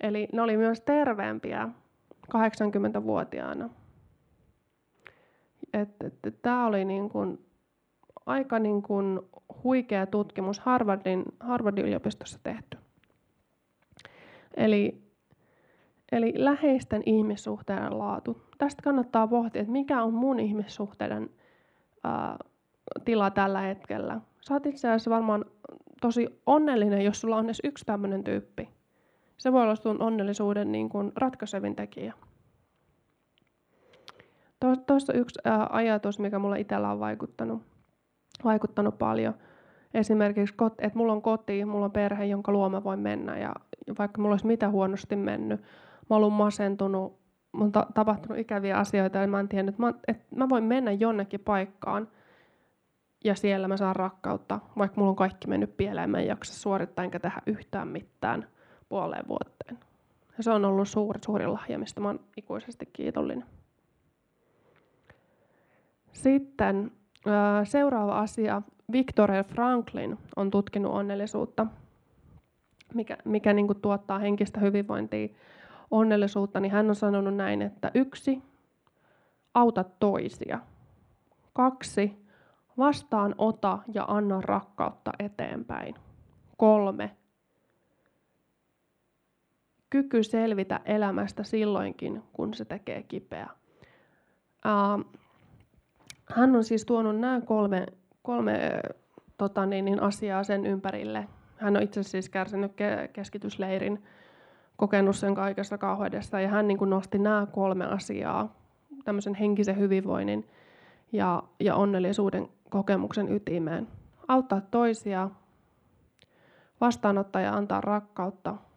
Eli 0.00 0.28
ne 0.32 0.42
oli 0.42 0.56
myös 0.56 0.80
terveempiä 0.80 1.68
80-vuotiaana. 2.30 3.70
Et, 5.72 5.88
et, 6.04 6.14
et, 6.26 6.42
Tämä 6.42 6.66
oli 6.66 6.84
niin 6.84 7.08
kuin 7.08 7.46
aika 8.26 8.58
niin 8.58 8.82
kuin 8.82 9.20
huikea 9.64 10.06
tutkimus 10.06 10.60
Harvardin, 10.60 11.24
Harvardin 11.40 11.84
yliopistossa 11.84 12.38
tehty. 12.42 12.78
Eli, 14.56 15.02
eli 16.12 16.32
läheisten 16.36 17.02
ihmissuhteiden 17.06 17.98
laatu. 17.98 18.42
Tästä 18.58 18.82
kannattaa 18.82 19.26
pohtia, 19.26 19.60
että 19.60 19.72
mikä 19.72 20.02
on 20.02 20.14
mun 20.14 20.40
ihmissuhteiden 20.40 21.30
ää, 22.04 22.36
tila 23.04 23.30
tällä 23.30 23.60
hetkellä. 23.60 24.20
Sä 24.40 24.54
oot 24.54 24.66
itse 24.66 24.88
asiassa 24.88 25.10
varmaan 25.10 25.44
tosi 26.00 26.40
onnellinen, 26.46 27.04
jos 27.04 27.20
sulla 27.20 27.36
on 27.36 27.44
edes 27.44 27.60
yksi 27.64 27.84
tämmöinen 27.84 28.24
tyyppi. 28.24 28.68
Se 29.40 29.52
voi 29.52 29.62
olla 29.62 29.76
sun 29.76 30.02
onnellisuuden 30.02 30.72
niin 30.72 30.88
kuin 30.88 31.12
ratkaisevin 31.16 31.76
tekijä. 31.76 32.14
Tuossa 34.86 35.12
yksi 35.12 35.38
ajatus, 35.70 36.18
mikä 36.18 36.38
mulla 36.38 36.56
itsellä 36.56 36.90
on 36.90 37.00
vaikuttanut, 37.00 37.62
vaikuttanut 38.44 38.98
paljon. 38.98 39.34
Esimerkiksi, 39.94 40.54
että 40.78 40.98
mulla 40.98 41.12
on 41.12 41.22
koti, 41.22 41.64
mulla 41.64 41.84
on 41.84 41.92
perhe, 41.92 42.24
jonka 42.24 42.52
luo 42.52 42.68
mä 42.68 42.84
voin 42.84 43.00
mennä. 43.00 43.38
Ja 43.38 43.54
vaikka 43.98 44.20
mulla 44.20 44.32
olisi 44.32 44.46
mitä 44.46 44.68
huonosti 44.68 45.16
mennyt, 45.16 45.60
mä 46.10 46.16
olen 46.16 46.32
masentunut, 46.32 47.20
on 47.52 47.72
tapahtunut 47.94 48.38
ikäviä 48.38 48.76
asioita 48.76 49.18
ja 49.18 49.26
mä 49.26 49.40
en 49.40 49.48
tiennyt, 49.48 49.74
että 49.74 50.00
että 50.08 50.36
mä 50.36 50.48
voin 50.48 50.64
mennä 50.64 50.92
jonnekin 50.92 51.40
paikkaan 51.40 52.08
ja 53.24 53.34
siellä 53.34 53.68
mä 53.68 53.76
saan 53.76 53.96
rakkautta, 53.96 54.60
vaikka 54.78 55.00
mulla 55.00 55.10
on 55.10 55.16
kaikki 55.16 55.48
mennyt 55.48 55.76
pieleen, 55.76 56.10
mä 56.10 56.18
en 56.18 56.26
jaksa 56.26 56.54
suorittaa 56.54 57.04
enkä 57.04 57.20
tehdä 57.20 57.42
yhtään 57.46 57.88
mitään 57.88 58.46
puoleen 58.90 59.28
vuoteen. 59.28 59.78
Ja 60.36 60.42
se 60.42 60.50
on 60.50 60.64
ollut 60.64 60.88
suuri, 60.88 61.20
suuri 61.24 61.46
lahja, 61.46 61.78
mistä 61.78 62.00
oon 62.00 62.20
ikuisesti 62.36 62.86
kiitollinen. 62.92 63.46
Sitten 66.12 66.92
seuraava 67.64 68.18
asia. 68.18 68.62
Viktor 68.92 69.30
Franklin 69.44 70.18
on 70.36 70.50
tutkinut 70.50 70.92
onnellisuutta, 70.92 71.66
mikä, 72.94 73.16
mikä 73.24 73.52
niin 73.52 73.66
kuin 73.66 73.80
tuottaa 73.80 74.18
henkistä 74.18 74.60
hyvinvointia, 74.60 75.28
onnellisuutta, 75.90 76.60
niin 76.60 76.72
hän 76.72 76.88
on 76.88 76.94
sanonut 76.94 77.36
näin, 77.36 77.62
että 77.62 77.90
yksi, 77.94 78.42
auta 79.54 79.84
toisia. 79.84 80.58
Kaksi, 81.52 82.26
vastaan 82.78 83.34
ota 83.38 83.78
ja 83.94 84.04
anna 84.08 84.40
rakkautta 84.40 85.12
eteenpäin. 85.18 85.94
Kolme, 86.56 87.16
kyky 89.90 90.22
selvitä 90.22 90.80
elämästä 90.84 91.42
silloinkin, 91.42 92.22
kun 92.32 92.54
se 92.54 92.64
tekee 92.64 93.02
kipeää. 93.02 93.50
hän 96.34 96.56
on 96.56 96.64
siis 96.64 96.84
tuonut 96.84 97.18
nämä 97.18 97.40
kolme, 97.40 97.86
kolme 98.22 98.80
tota 99.38 99.66
niin, 99.66 99.84
niin 99.84 100.02
asiaa 100.02 100.44
sen 100.44 100.66
ympärille. 100.66 101.28
Hän 101.56 101.76
on 101.76 101.82
itse 101.82 102.02
siis 102.02 102.28
kärsinyt 102.28 102.72
keskitysleirin, 103.12 104.02
kokenut 104.76 105.16
sen 105.16 105.34
kaikessa 105.34 105.78
kauheudessa 105.78 106.40
ja 106.40 106.48
hän 106.48 106.68
niin 106.68 106.78
kuin 106.78 106.90
nosti 106.90 107.18
nämä 107.18 107.46
kolme 107.52 107.86
asiaa, 107.86 108.56
tämmöisen 109.04 109.34
henkisen 109.34 109.78
hyvinvoinnin 109.78 110.48
ja, 111.12 111.42
ja 111.60 111.74
onnellisuuden 111.74 112.48
kokemuksen 112.70 113.32
ytimeen. 113.32 113.88
Auttaa 114.28 114.60
toisia, 114.60 115.30
vastaanottaa 116.80 117.42
ja 117.42 117.54
antaa 117.56 117.80
rakkautta– 117.80 118.56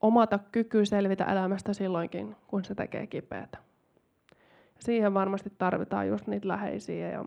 omata 0.00 0.38
kyky 0.52 0.86
selvitä 0.86 1.24
elämästä 1.24 1.72
silloinkin, 1.72 2.36
kun 2.46 2.64
se 2.64 2.74
tekee 2.74 3.06
kipeätä. 3.06 3.58
Siihen 4.78 5.14
varmasti 5.14 5.52
tarvitaan 5.58 6.08
just 6.08 6.26
niitä 6.26 6.48
läheisiä 6.48 7.08
ja 7.08 7.24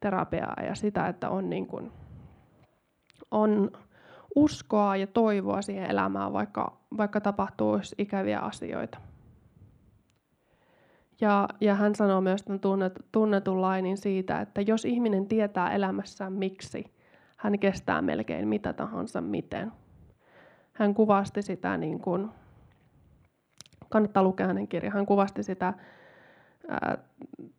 terapiaa 0.00 0.56
ja 0.66 0.74
sitä, 0.74 1.06
että 1.06 1.30
on, 1.30 1.50
niin 1.50 1.66
kuin, 1.66 1.92
on 3.30 3.70
uskoa 4.34 4.96
ja 4.96 5.06
toivoa 5.06 5.62
siihen 5.62 5.90
elämään, 5.90 6.32
vaikka, 6.32 6.76
vaikka 6.96 7.20
tapahtuisi 7.20 7.94
ikäviä 7.98 8.38
asioita. 8.38 8.98
Ja, 11.20 11.48
ja 11.60 11.74
hän 11.74 11.94
sanoo 11.94 12.20
myös 12.20 12.42
tämän 12.42 12.60
tunnet, 12.60 12.92
tunnetun 13.12 13.62
lainin 13.62 13.96
siitä, 13.96 14.40
että 14.40 14.60
jos 14.60 14.84
ihminen 14.84 15.26
tietää 15.26 15.72
elämässään 15.72 16.32
miksi, 16.32 16.84
hän 17.36 17.58
kestää 17.58 18.02
melkein 18.02 18.48
mitä 18.48 18.72
tahansa 18.72 19.20
miten 19.20 19.72
hän 20.80 20.94
kuvasti 20.94 21.42
sitä, 21.42 21.76
niin 21.76 22.00
kuin, 22.00 22.30
kannattaa 23.88 24.22
lukea 24.22 24.46
hänen 24.46 24.68
kirjaa, 24.68 24.94
hän 24.94 25.06
kuvasti 25.06 25.42
sitä 25.42 25.74
ää, 26.68 26.98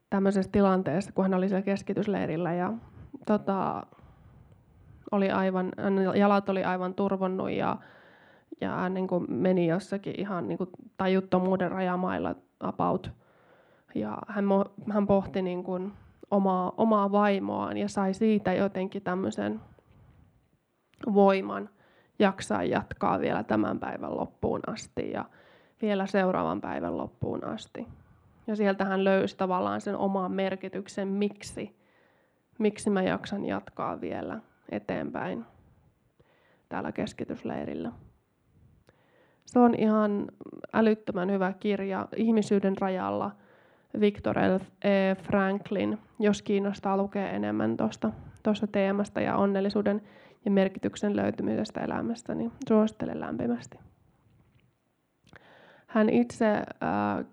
tämmöisessä 0.10 0.52
tilanteessa, 0.52 1.12
kun 1.12 1.26
hän 1.26 1.34
oli 1.34 1.50
siellä 1.50 1.62
keskitysleirillä 1.62 2.54
ja 2.54 2.74
tota, 3.26 3.84
oli 5.12 5.32
aivan, 5.32 5.72
jalat 6.16 6.50
oli 6.50 6.64
aivan 6.64 6.94
turvonnut 6.94 7.52
ja, 7.52 7.78
ja 8.62 8.72
hän 8.72 8.94
niin 8.94 9.08
kuin 9.08 9.26
meni 9.30 9.68
jossakin 9.68 10.14
ihan 10.18 10.48
niin 10.48 10.58
kuin 10.58 10.70
tajuttomuuden 10.98 11.72
rajamailla 11.72 12.36
about. 12.60 13.12
Ja 13.96 14.18
hän, 14.28 14.46
hän 14.90 15.08
pohti 15.08 15.42
niin 15.42 15.64
kuin 15.64 15.94
omaa, 16.32 16.74
omaa 16.78 17.12
vaimoaan 17.12 17.78
ja 17.78 17.90
sai 17.90 18.14
siitä 18.14 18.54
jotenkin 18.54 19.02
tämmöisen 19.02 19.62
voiman– 21.14 21.70
jaksaa 22.20 22.64
jatkaa 22.64 23.20
vielä 23.20 23.44
tämän 23.44 23.80
päivän 23.80 24.18
loppuun 24.18 24.62
asti 24.68 25.12
ja 25.12 25.26
vielä 25.82 26.06
seuraavan 26.06 26.62
päivän 26.62 26.98
loppuun 26.98 27.44
asti. 27.44 27.88
Ja 28.48 28.56
sieltä 28.56 28.86
hän 28.86 29.04
löysi 29.04 29.38
tavallaan 29.38 29.82
sen 29.82 29.98
oman 29.98 30.32
merkityksen, 30.32 31.08
miksi, 31.08 31.76
miksi 32.60 32.90
mä 32.90 33.02
jaksan 33.02 33.46
jatkaa 33.46 34.02
vielä 34.02 34.40
eteenpäin 34.70 35.46
täällä 36.70 36.92
keskitysleirillä. 36.92 37.92
Se 39.46 39.60
on 39.60 39.76
ihan 39.78 40.28
älyttömän 40.74 41.32
hyvä 41.32 41.54
kirja 41.60 42.08
ihmisyyden 42.16 42.78
rajalla 42.78 43.32
Viktor 44.00 44.40
E. 44.40 45.16
Franklin, 45.16 46.00
jos 46.20 46.42
kiinnostaa 46.42 46.98
lukea 46.98 47.30
enemmän 47.30 47.78
tuosta 47.78 48.68
teemasta 48.72 49.22
ja 49.22 49.36
onnellisuuden 49.36 50.02
ja 50.46 50.52
merkityksen 50.52 51.16
löytymisestä 51.16 51.80
elämästä, 51.80 52.36
niin 52.36 52.52
suosittelen 52.68 53.20
lämpimästi. 53.20 53.80
Hän 55.88 56.10
itse 56.10 56.48
äh, 56.48 56.64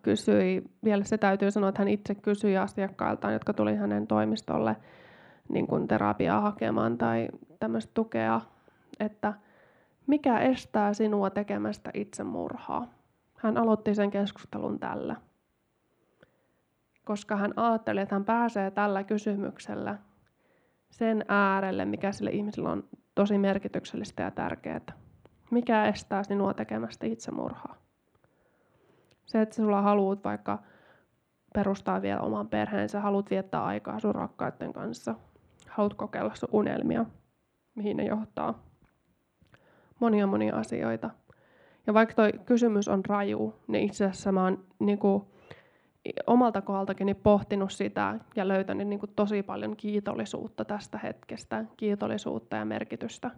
kysyi, 0.03 0.65
vielä 0.85 1.05
se 1.05 1.19
täytyy 1.19 1.51
sanoa, 1.51 1.69
että 1.69 1.81
hän 1.81 1.89
itse 1.89 2.15
kysyi 2.15 2.57
asiakkailtaan, 2.57 3.33
jotka 3.33 3.53
tuli 3.53 3.77
hänen 3.77 4.07
toimistolle 4.07 4.77
niin 5.49 5.67
kuin 5.67 5.89
terapiaa 5.89 6.41
hakemaan 6.41 6.99
tai 6.99 7.29
tämmöistä 7.61 7.91
tukea, 7.95 8.41
että 9.01 9.35
mikä 10.07 10.39
estää 10.39 10.95
sinua 10.95 11.31
tekemästä 11.31 11.91
itsemurhaa? 11.95 12.87
Hän 13.35 13.57
aloitti 13.57 13.95
sen 13.95 14.11
keskustelun 14.11 14.79
tällä, 14.79 15.17
koska 17.05 17.37
hän 17.37 17.53
ajatteli, 17.57 18.01
että 18.01 18.15
hän 18.15 18.25
pääsee 18.25 18.71
tällä 18.71 19.05
kysymyksellä 19.05 19.99
sen 20.91 21.25
äärelle, 21.29 21.85
mikä 21.85 22.13
sille 22.13 22.31
ihmiselle 22.31 22.69
on 22.69 22.85
tosi 23.15 23.39
merkityksellistä 23.39 24.23
ja 24.23 24.31
tärkeää. 24.31 24.81
Mikä 25.51 25.87
estää 25.87 26.23
sinua 26.23 26.55
tekemästä 26.55 27.07
itsemurhaa? 27.07 27.77
Se, 29.27 29.41
että 29.43 29.55
sulla 29.55 29.83
haluat 29.83 30.25
vaikka 30.25 30.59
perustaa 31.55 32.03
vielä 32.03 32.21
oman 32.21 32.49
perheen, 32.49 32.89
sä 32.89 33.01
haluat 33.01 33.31
viettää 33.31 33.65
aikaa 33.65 34.01
sun 34.01 34.15
rakkaiden 34.15 34.73
kanssa, 34.73 35.15
haluat 35.69 35.95
kokeilla 35.95 36.35
sun 36.35 36.49
unelmia, 36.53 37.05
mihin 37.75 37.97
ne 37.97 38.05
johtaa. 38.05 38.63
Monia 40.01 40.27
monia 40.27 40.57
asioita. 40.57 41.11
Ja 41.87 41.95
vaikka 41.95 42.15
toi 42.15 42.33
kysymys 42.45 42.89
on 42.89 43.05
raju, 43.05 43.55
niin 43.67 43.85
itse 43.85 44.05
asiassa 44.05 44.33
mä 44.33 44.45
oon 44.45 44.65
niin 44.79 44.99
kuin, 44.99 45.23
omalta 46.27 46.63
kohdaltakin 46.63 47.07
niin 47.07 47.17
pohtinut 47.17 47.73
sitä 47.73 48.19
ja 48.37 48.49
löytänyt 48.49 48.89
niin 48.89 48.99
kuin, 48.99 49.13
tosi 49.17 49.43
paljon 49.43 49.77
kiitollisuutta 49.77 50.65
tästä 50.65 50.99
hetkestä, 50.99 51.65
kiitollisuutta 51.77 52.57
ja 52.57 52.65
merkitystä 52.65 53.31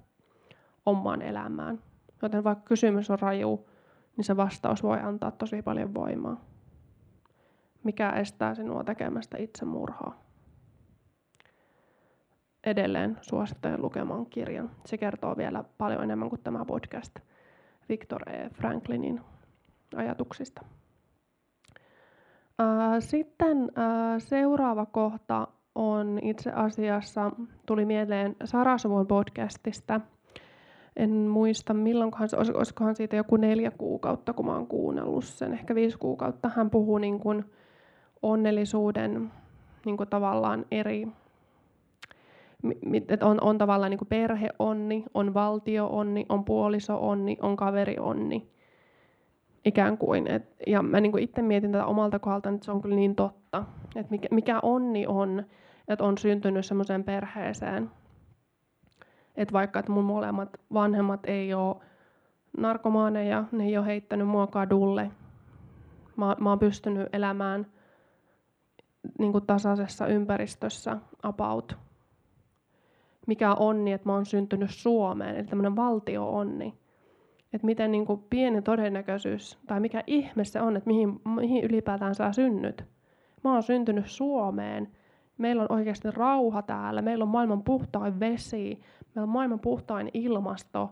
omaan 0.86 1.22
elämään. 1.22 1.82
Joten 2.22 2.44
vaikka 2.44 2.64
kysymys 2.64 3.10
on 3.10 3.18
raju, 3.18 3.68
niin 4.16 4.24
se 4.24 4.36
vastaus 4.36 4.82
voi 4.82 4.98
antaa 5.00 5.30
tosi 5.30 5.62
paljon 5.62 5.94
voimaa. 5.94 6.40
Mikä 7.84 8.10
estää 8.10 8.54
sinua 8.54 8.84
tekemästä 8.84 9.38
itsemurhaa? 9.38 10.22
Edelleen 12.64 13.18
suosittelen 13.20 13.82
lukemaan 13.82 14.26
kirjan. 14.26 14.70
Se 14.86 14.98
kertoo 14.98 15.36
vielä 15.36 15.64
paljon 15.78 16.02
enemmän 16.02 16.28
kuin 16.28 16.42
tämä 16.42 16.64
podcast 16.64 17.18
Victor 17.88 18.28
E. 18.28 18.50
Franklinin 18.50 19.20
ajatuksista. 19.96 20.64
Sitten 23.00 23.72
seuraava 24.18 24.86
kohta 24.86 25.48
on 25.74 26.18
itse 26.22 26.50
asiassa, 26.50 27.30
tuli 27.66 27.84
mieleen 27.84 28.36
Sarasuvon 28.44 29.06
podcastista– 29.06 30.00
en 30.96 31.10
muista 31.10 31.74
milloinkohan 31.74 32.28
olisikohan 32.54 32.96
siitä 32.96 33.16
joku 33.16 33.36
neljä 33.36 33.70
kuukautta, 33.70 34.32
kun 34.32 34.46
mä 34.46 34.54
oon 34.54 34.66
kuunnellut 34.66 35.24
sen, 35.24 35.52
ehkä 35.52 35.74
viisi 35.74 35.98
kuukautta. 35.98 36.50
Hän 36.56 36.70
puhuu 36.70 36.98
niin 36.98 37.20
kuin 37.20 37.44
onnellisuuden 38.22 39.32
niin 39.84 39.96
kuin 39.96 40.08
tavallaan 40.08 40.66
eri, 40.70 41.08
että 43.08 43.26
on, 43.26 43.38
on 43.40 43.58
tavallaan 43.58 43.90
niin 43.90 43.98
kuin 43.98 44.08
perheonni, 44.08 45.04
on 45.14 45.34
valtioonni, 45.34 46.26
on 46.28 46.44
puolisoonni, 46.44 47.36
on 47.42 47.56
kaverionni. 47.56 48.50
Ikään 49.64 49.98
kuin. 49.98 50.26
Et, 50.26 50.56
ja 50.66 50.82
mä 50.82 51.00
niin 51.00 51.12
kuin 51.12 51.22
itse 51.22 51.42
mietin 51.42 51.72
tätä 51.72 51.86
omalta 51.86 52.18
kohdalta, 52.18 52.48
että 52.48 52.64
se 52.64 52.72
on 52.72 52.82
kyllä 52.82 52.96
niin 52.96 53.16
totta. 53.16 53.64
Että 53.96 54.10
mikä, 54.10 54.28
mikä 54.30 54.60
onni 54.62 55.06
on, 55.06 55.44
että 55.88 56.04
on 56.04 56.18
syntynyt 56.18 56.66
semmoiseen 56.66 57.04
perheeseen, 57.04 57.90
että 59.36 59.52
vaikka 59.52 59.78
että 59.78 59.92
mun 59.92 60.04
molemmat 60.04 60.60
vanhemmat 60.72 61.20
ei 61.24 61.54
ole 61.54 61.76
narkomaaneja, 62.58 63.44
ne 63.52 63.64
ei 63.64 63.78
ole 63.78 63.86
heittänyt 63.86 64.28
mua 64.28 64.46
kadulle. 64.46 65.10
Mä, 66.16 66.36
mä 66.40 66.48
oon 66.48 66.58
pystynyt 66.58 67.08
elämään 67.12 67.66
niin 69.18 69.32
kuin 69.32 69.46
tasaisessa 69.46 70.06
ympäristössä 70.06 70.96
about. 71.22 71.76
Mikä 73.26 73.50
on 73.50 73.58
onni, 73.58 73.92
että 73.92 74.08
mä 74.08 74.14
oon 74.14 74.26
syntynyt 74.26 74.70
Suomeen, 74.70 75.36
eli 75.36 75.46
tämmöinen 75.46 75.76
valtio-onni. 75.76 76.74
Että 77.52 77.66
miten 77.66 77.92
niin 77.92 78.06
kuin 78.06 78.24
pieni 78.30 78.62
todennäköisyys, 78.62 79.58
tai 79.66 79.80
mikä 79.80 80.04
ihme 80.06 80.44
se 80.44 80.60
on, 80.60 80.76
että 80.76 80.86
mihin, 80.86 81.20
mihin 81.24 81.64
ylipäätään 81.64 82.14
sä 82.14 82.32
synnyt. 82.32 82.84
Mä 83.44 83.52
oon 83.52 83.62
syntynyt 83.62 84.06
Suomeen, 84.06 84.88
Meillä 85.40 85.62
on 85.62 85.72
oikeasti 85.72 86.10
rauha 86.10 86.62
täällä, 86.62 87.02
meillä 87.02 87.22
on 87.22 87.28
maailman 87.28 87.62
puhtain 87.62 88.20
vesi, 88.20 88.80
meillä 89.14 89.22
on 89.22 89.28
maailman 89.28 89.60
puhtain 89.60 90.10
ilmasto, 90.14 90.82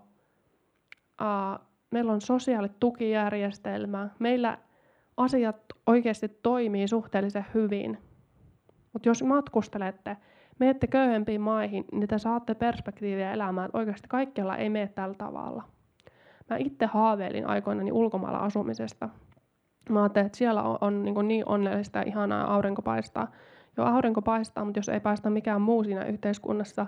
uh, 1.20 1.66
meillä 1.90 2.12
on 2.12 2.20
sosiaalitukijärjestelmä, 2.20 4.08
meillä 4.18 4.58
asiat 5.16 5.56
oikeasti 5.86 6.28
toimii 6.28 6.88
suhteellisen 6.88 7.46
hyvin. 7.54 7.98
Mutta 8.92 9.08
jos 9.08 9.22
matkustelette, 9.22 10.16
menette 10.58 10.86
köyhempiin 10.86 11.40
maihin, 11.40 11.84
niin 11.92 12.08
te 12.08 12.18
saatte 12.18 12.54
perspektiiviä 12.54 13.32
elämään, 13.32 13.66
että 13.66 13.78
oikeasti 13.78 14.08
kaikkialla 14.08 14.56
ei 14.56 14.70
mene 14.70 14.88
tällä 14.88 15.14
tavalla. 15.14 15.62
Mä 16.50 16.56
itse 16.56 16.86
haaveilin 16.86 17.46
aikoinani 17.46 17.92
ulkomailla 17.92 18.38
asumisesta. 18.38 19.08
Mä 19.90 20.02
ajattelin, 20.02 20.26
että 20.26 20.38
siellä 20.38 20.62
on, 20.62 20.78
on 20.80 21.04
niin, 21.04 21.28
niin 21.28 21.48
onnellista 21.48 21.98
ja 21.98 22.04
ihanaa 22.06 22.54
aurinko 22.54 22.82
paistaa. 22.82 23.30
Jo 23.76 23.84
aurinko 23.84 24.22
paistaa, 24.22 24.64
mutta 24.64 24.78
jos 24.78 24.88
ei 24.88 25.00
paista 25.00 25.30
mikään 25.30 25.62
muu 25.62 25.84
siinä 25.84 26.04
yhteiskunnassa, 26.04 26.86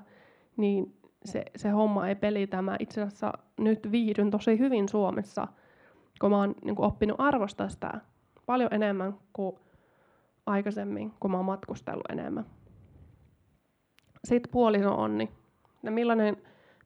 niin 0.57 0.97
se, 1.25 1.45
se 1.57 1.69
homma 1.69 2.09
ei 2.09 2.15
pelitä. 2.15 2.63
Mä 2.63 2.77
itse 2.79 3.03
asiassa 3.03 3.33
nyt 3.59 3.93
viihdyn 3.93 4.31
tosi 4.31 4.59
hyvin 4.59 4.89
Suomessa, 4.89 5.49
kun 6.21 6.31
mä 6.31 6.37
oon 6.37 6.55
niin 6.65 6.81
oppinut 6.81 7.21
arvostaa 7.21 7.69
sitä 7.69 8.01
paljon 8.47 8.75
enemmän 8.75 9.15
kuin 9.33 9.57
aikaisemmin, 10.47 11.13
kun 11.21 11.31
mä 11.31 11.37
oon 11.37 11.47
matkustellut 11.47 12.11
enemmän. 12.11 12.45
Sitten 14.25 14.53
puolison 14.53 14.97
onni. 14.97 15.31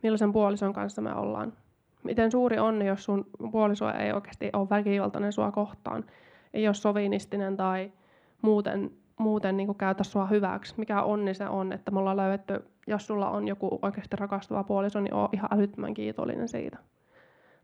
Millaisen 0.02 0.32
puolison 0.32 0.72
kanssa 0.72 1.02
me 1.02 1.14
ollaan. 1.14 1.52
Miten 2.04 2.30
suuri 2.30 2.58
onni, 2.58 2.86
jos 2.86 3.04
sun 3.04 3.26
puoliso 3.52 3.90
ei 3.90 4.12
oikeasti 4.12 4.50
ole 4.52 4.70
väkivaltainen 4.70 5.32
sua 5.32 5.52
kohtaan. 5.52 6.04
Ei 6.54 6.68
ole 6.68 6.74
sovinistinen 6.74 7.56
tai 7.56 7.92
muuten 8.42 8.90
muuten 9.18 9.56
niin 9.56 9.74
käytä 9.74 10.04
sua 10.04 10.26
hyväksi. 10.26 10.74
Mikä 10.76 11.02
onni 11.02 11.34
se 11.34 11.48
on, 11.48 11.72
että 11.72 11.90
me 11.90 11.98
ollaan 11.98 12.16
löydetty, 12.16 12.64
jos 12.86 13.06
sulla 13.06 13.30
on 13.30 13.48
joku 13.48 13.78
oikeasti 13.82 14.16
rakastuva 14.16 14.64
puoliso, 14.64 15.00
niin 15.00 15.14
oon 15.14 15.28
ihan 15.32 15.50
älyttömän 15.52 15.94
kiitollinen 15.94 16.48
siitä. 16.48 16.78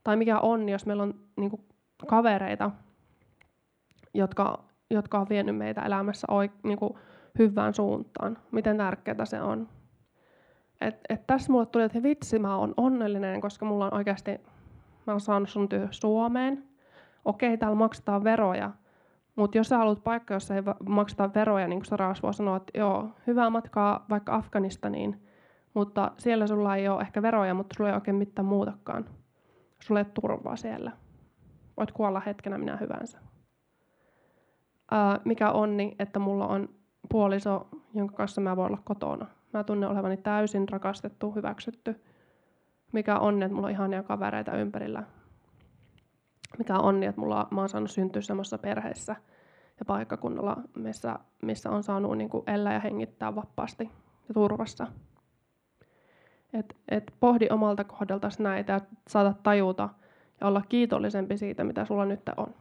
Tai 0.05 0.17
mikä 0.17 0.39
on, 0.39 0.69
jos 0.69 0.87
meillä 0.87 1.03
on 1.03 1.15
niin 1.37 1.51
kuin 1.51 1.63
kavereita, 2.07 2.71
jotka, 4.15 4.65
jotka 4.91 5.19
on 5.19 5.27
vienyt 5.29 5.57
meitä 5.57 5.83
elämässä 5.83 6.27
oik, 6.31 6.53
niin 6.63 6.79
kuin 6.79 6.95
hyvään 7.39 7.75
suuntaan. 7.75 8.39
Miten 8.51 8.77
tärkeää 8.77 9.25
se 9.25 9.41
on. 9.41 9.69
Et, 10.81 11.01
et 11.09 11.27
tässä 11.27 11.53
mulle 11.53 11.67
tuli, 11.67 11.85
että 11.85 12.03
vitsi, 12.03 12.39
mä 12.39 12.57
oon 12.57 12.75
onnellinen, 12.77 13.41
koska 13.41 13.67
mulla 13.67 13.87
on 13.87 13.95
oikeasti, 13.95 14.31
mä 15.07 15.13
oon 15.13 15.21
saanut 15.21 15.49
sun 15.49 15.69
työ 15.69 15.89
Suomeen. 15.91 16.65
Okei, 17.25 17.59
täällä 17.59 17.77
maksetaan 17.77 18.25
veroja, 18.25 18.71
mutta 19.37 19.59
jos 19.59 19.69
sä 19.69 19.79
haluat 19.79 20.05
paikka, 20.05 20.35
jossa 20.35 20.55
ei 20.55 20.63
makseta 20.89 21.31
veroja, 21.35 21.69
niin 21.69 21.79
kuin 21.79 21.87
Sara 21.87 22.15
voi 22.23 22.35
sanoa, 22.35 22.57
että 22.57 22.79
joo, 22.79 23.09
hyvää 23.27 23.51
matkaa 23.51 24.07
vaikka 24.11 24.35
Afganistaniin, 24.35 25.27
mutta 25.75 26.13
siellä 26.19 26.47
sulla 26.47 26.77
ei 26.77 26.89
ole 26.89 27.01
ehkä 27.01 27.23
veroja, 27.23 27.55
mutta 27.55 27.75
sulla 27.77 27.91
ei 27.91 27.95
oikein 27.95 28.17
mitään 28.17 28.47
muutakaan. 28.47 29.05
Sulla 29.83 30.01
ei 30.01 30.05
ole 30.07 30.13
turvaa 30.15 30.57
siellä. 30.57 30.93
Voit 31.77 31.93
kuolla 31.93 32.21
hetkenä 32.21 32.59
minä 32.59 32.77
hyvänsä. 32.77 33.19
Ää, 34.91 35.21
mikä 35.25 35.51
onni, 35.51 35.97
että 35.99 36.19
mulla 36.19 36.47
on 36.47 36.69
puoliso, 37.09 37.69
jonka 37.95 38.15
kanssa 38.17 38.41
mä 38.41 38.57
voin 38.57 38.73
olla 38.73 38.83
kotona. 38.85 39.27
Mä 39.53 39.65
tunnen 39.65 39.91
olevani 39.91 40.17
täysin 40.17 40.69
rakastettu, 40.69 41.33
hyväksytty. 41.33 42.01
Mikä 42.93 43.19
on, 43.19 43.43
että 43.43 43.55
mulla 43.55 43.67
on 43.67 43.73
ihania 43.73 44.03
kavereita 44.03 44.57
ympärillä 44.57 45.03
mikä 46.59 46.79
on 46.79 46.85
onni, 46.85 47.07
että 47.07 47.21
mulla, 47.21 47.49
mä 47.51 47.61
oon 47.61 47.69
saanut 47.69 47.91
syntyä 47.91 48.23
semmoisessa 48.23 48.59
perheessä 48.59 49.17
ja 49.79 49.85
paikkakunnalla, 49.85 50.57
missä, 50.77 51.19
missä 51.43 51.71
on 51.71 51.83
saanut 51.83 52.19
niin 52.19 52.31
kuin 52.31 52.51
elää 52.51 52.75
ja 52.75 52.81
hengittää 52.81 53.35
vapaasti 53.35 53.91
ja 54.29 54.35
turvassa. 54.35 54.87
Et, 56.53 56.77
et 56.89 57.13
pohdi 57.21 57.47
omalta 57.51 57.85
kohdaltasi 57.85 58.43
näitä 58.43 58.73
ja 58.73 58.81
saata 59.09 59.35
tajuta 59.43 59.89
ja 60.41 60.47
olla 60.47 60.63
kiitollisempi 60.69 61.39
siitä, 61.39 61.65
mitä 61.65 61.85
sulla 61.85 62.05
nyt 62.05 62.21
on. 62.37 62.55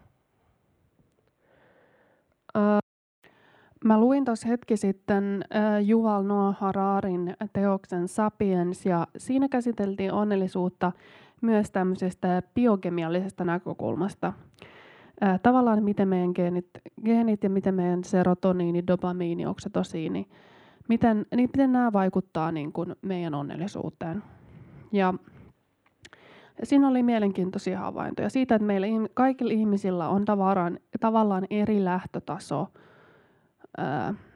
Mä 3.86 4.00
luin 4.00 4.26
tuossa 4.26 4.48
hetki 4.48 4.78
sitten 4.78 5.46
äh, 5.56 5.86
Juval 5.86 6.24
Noah 6.24 6.58
Hararin 6.60 7.34
teoksen 7.54 8.08
Sapiens 8.08 8.86
ja 8.86 9.08
siinä 9.18 9.48
käsiteltiin 9.50 10.14
onnellisuutta 10.14 10.92
myös 11.42 11.72
tämmöisestä 11.72 12.44
biokemiallisesta 12.56 13.44
näkökulmasta. 13.44 14.34
Ää, 15.22 15.38
tavallaan 15.38 15.84
miten 15.84 16.08
meidän 16.08 16.32
geenit, 16.36 16.70
geenit 17.06 17.44
ja 17.44 17.50
miten 17.50 17.76
meidän 17.76 18.04
serotoniini, 18.04 18.88
dopamiini, 18.88 19.46
oksitosiini, 19.46 20.28
miten, 20.90 21.26
niin 21.36 21.50
miten 21.54 21.72
nämä 21.72 21.94
vaikuttaa 21.94 22.52
niin 22.52 22.74
kuin 22.74 22.96
meidän 23.02 23.34
onnellisuuteen. 23.34 24.24
Ja 24.92 25.14
siinä 26.64 26.88
oli 26.88 27.04
mielenkiintoisia 27.04 27.80
havaintoja 27.80 28.30
siitä, 28.30 28.56
että 28.56 28.66
meillä 28.66 28.88
kaikilla 29.14 29.54
ihmisillä 29.54 30.10
on 30.10 30.26
tavallaan 31.00 31.48
eri 31.50 31.86
lähtötaso. 31.86 32.68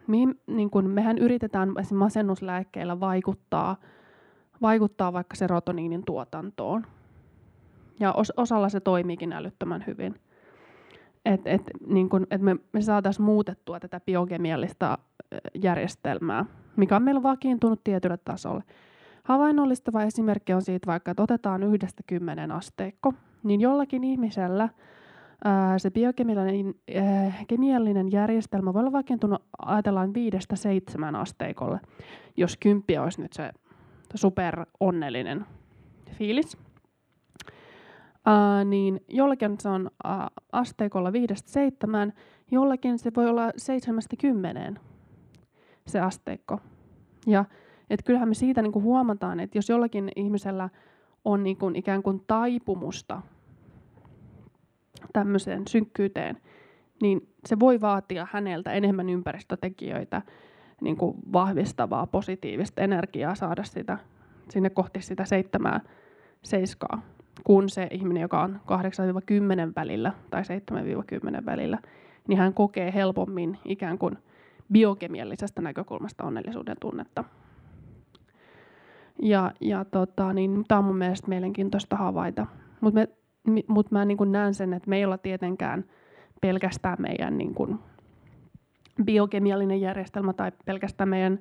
Mihin, 0.08 0.40
niin 0.48 0.70
kuin 0.70 0.90
mehän 0.90 1.18
yritetään 1.18 1.70
esimerkiksi 1.70 1.94
masennuslääkkeillä 1.94 3.00
vaikuttaa 3.00 3.76
vaikuttaa 4.62 5.14
vaikka 5.14 5.36
serotoniinin 5.36 6.06
tuotantoon. 6.06 6.84
Ja 8.00 8.14
os, 8.14 8.34
osalla 8.38 8.70
se 8.70 8.80
toimiikin 8.80 9.34
älyttömän 9.34 9.84
hyvin. 9.88 10.16
Että 11.26 11.50
et, 11.50 11.62
niin 11.88 12.10
kun, 12.10 12.28
et 12.32 12.42
me, 12.42 12.56
me 12.74 12.82
saataisiin 12.82 13.26
muutettua 13.26 13.80
tätä 13.80 14.00
biokemiallista 14.00 14.98
järjestelmää 15.64 16.46
mikä 16.76 16.96
on 16.96 17.04
meillä 17.04 17.24
vakiintunut 17.24 17.84
tietylle 17.84 18.18
tasolle. 18.26 18.64
Havainnollistava 19.24 20.04
esimerkki 20.04 20.54
on 20.54 20.62
siitä 20.62 20.88
vaikka, 20.88 21.12
että 21.12 21.24
otetaan 21.24 21.64
yhdestä 21.64 22.04
kymmenen 22.08 22.52
asteikko, 22.52 23.14
niin 23.44 23.62
jollakin 23.62 24.04
ihmisellä 24.04 24.70
se 25.78 25.92
biokemiallinen 25.92 26.76
ää, 26.96 27.34
kemiallinen 27.48 28.12
järjestelmä 28.12 28.74
voi 28.74 28.80
olla 28.80 28.92
vakiintunut, 28.92 29.42
ajatellaan 29.66 30.14
viidestä 30.14 30.56
seitsemän 30.56 31.16
asteikolle, 31.16 31.80
jos 32.38 32.58
kymppi 32.58 32.98
olisi 32.98 33.22
nyt 33.22 33.34
se 33.34 33.52
super 34.16 34.66
onnellinen 34.80 35.46
fiilis. 36.12 36.58
Niin 38.66 39.02
jollakin 39.08 39.56
se 39.60 39.70
on 39.70 39.90
asteikolla 40.52 41.14
viidestä 41.14 41.52
seitsemään, 41.52 42.14
jollakin 42.52 43.00
se 43.00 43.12
voi 43.16 43.30
olla 43.30 43.52
seitsemästä 43.58 44.16
kymmeneen 44.20 44.80
se 45.88 46.00
asteikko. 46.00 46.60
Ja 47.28 47.46
et 47.90 48.04
kyllähän 48.04 48.30
me 48.30 48.34
siitä 48.34 48.62
niin 48.62 48.72
kuin 48.72 48.84
huomataan, 48.84 49.40
että 49.40 49.58
jos 49.58 49.70
jollakin 49.70 50.12
ihmisellä 50.16 50.70
on 51.26 51.44
niin 51.44 51.58
kuin 51.58 51.76
ikään 51.76 52.04
kuin 52.04 52.22
taipumusta 52.28 53.22
tämmöiseen 55.14 55.68
synkkyyteen, 55.68 56.38
niin 57.02 57.28
se 57.46 57.60
voi 57.60 57.82
vaatia 57.82 58.28
häneltä 58.32 58.72
enemmän 58.72 59.10
ympäristötekijöitä, 59.10 60.22
niin 60.82 60.98
kuin 60.98 61.18
vahvistavaa 61.34 62.08
positiivista 62.08 62.82
energiaa 62.82 63.36
saada 63.36 63.64
sitä 63.64 63.98
sinne 64.50 64.70
kohti 64.70 65.02
sitä 65.02 65.26
seitsemää 65.26 65.82
seiskaa, 66.44 67.02
kun 67.44 67.70
se 67.70 67.88
ihminen, 67.92 68.22
joka 68.22 68.42
on 68.42 68.60
8-10 69.70 69.74
välillä 69.76 70.14
tai 70.30 70.42
7-10 71.42 71.46
välillä, 71.46 71.80
niin 72.28 72.40
hän 72.40 72.54
kokee 72.54 72.94
helpommin 72.94 73.58
ikään 73.66 73.98
kuin 73.98 74.18
biokemiallisesta 74.72 75.62
näkökulmasta 75.62 76.24
onnellisuuden 76.24 76.78
tunnetta. 76.80 77.24
Ja, 79.22 79.52
ja 79.62 79.86
tota, 79.86 80.34
niin, 80.34 80.64
tämä 80.68 80.80
on 80.80 80.86
mun 80.86 80.98
mielestä 80.98 81.28
mielenkiintoista 81.28 81.96
havaita. 81.96 82.48
Mutta 82.82 83.06
mut 83.68 83.92
mä 83.92 84.06
niin 84.06 84.32
näen 84.32 84.54
sen, 84.54 84.74
että 84.74 84.90
me 84.90 84.98
ei 84.98 85.04
tietenkään 85.18 85.86
pelkästään 86.42 86.98
meidän 87.00 87.38
niin 87.38 87.54
kuin, 87.54 87.80
biokemiallinen 89.04 89.82
järjestelmä 89.82 90.34
tai 90.34 90.52
pelkästään 90.66 91.10
meidän 91.10 91.40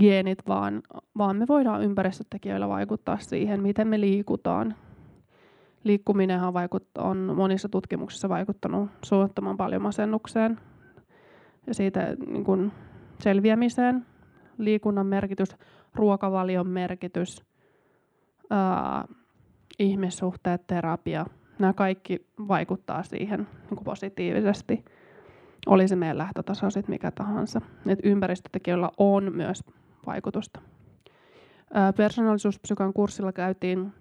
geenit, 0.00 0.38
vaan, 0.48 0.82
vaan 1.18 1.36
me 1.36 1.46
voidaan 1.48 1.82
ympäristötekijöillä 1.82 2.68
vaikuttaa 2.68 3.18
siihen, 3.18 3.62
miten 3.62 3.88
me 3.88 4.00
liikutaan. 4.00 4.74
Liikkuminenhan 5.84 6.54
vaikut, 6.54 6.86
on 6.98 7.32
monissa 7.36 7.68
tutkimuksissa 7.68 8.28
vaikuttanut 8.28 8.90
suunnattoman 9.02 9.56
paljon 9.56 9.82
masennukseen 9.82 10.60
ja 11.66 11.74
siitä 11.74 12.16
niin 12.26 12.44
kuin 12.44 12.72
selviämiseen. 13.20 14.06
Liikunnan 14.58 15.06
merkitys, 15.06 15.56
ruokavalion 15.94 16.68
merkitys, 16.68 17.44
ää, 18.50 19.04
ihmissuhteet, 19.78 20.66
terapia, 20.66 21.26
nämä 21.58 21.72
kaikki 21.72 22.26
vaikuttaa 22.48 23.02
siihen 23.02 23.38
niin 23.40 23.76
kuin 23.76 23.84
positiivisesti. 23.84 24.84
Oli 25.66 25.88
se 25.88 25.96
meidän 25.96 26.18
lähtötaso 26.18 26.70
sitten 26.70 26.94
mikä 26.94 27.10
tahansa. 27.10 27.60
Et 27.86 27.98
ympäristötekijöillä 28.02 28.90
on 28.98 29.32
myös 29.34 29.64
vaikutusta. 30.06 30.60
Persoonallisuuspsykan 31.96 32.92
kurssilla 32.92 33.32
käytiin, 33.32 33.92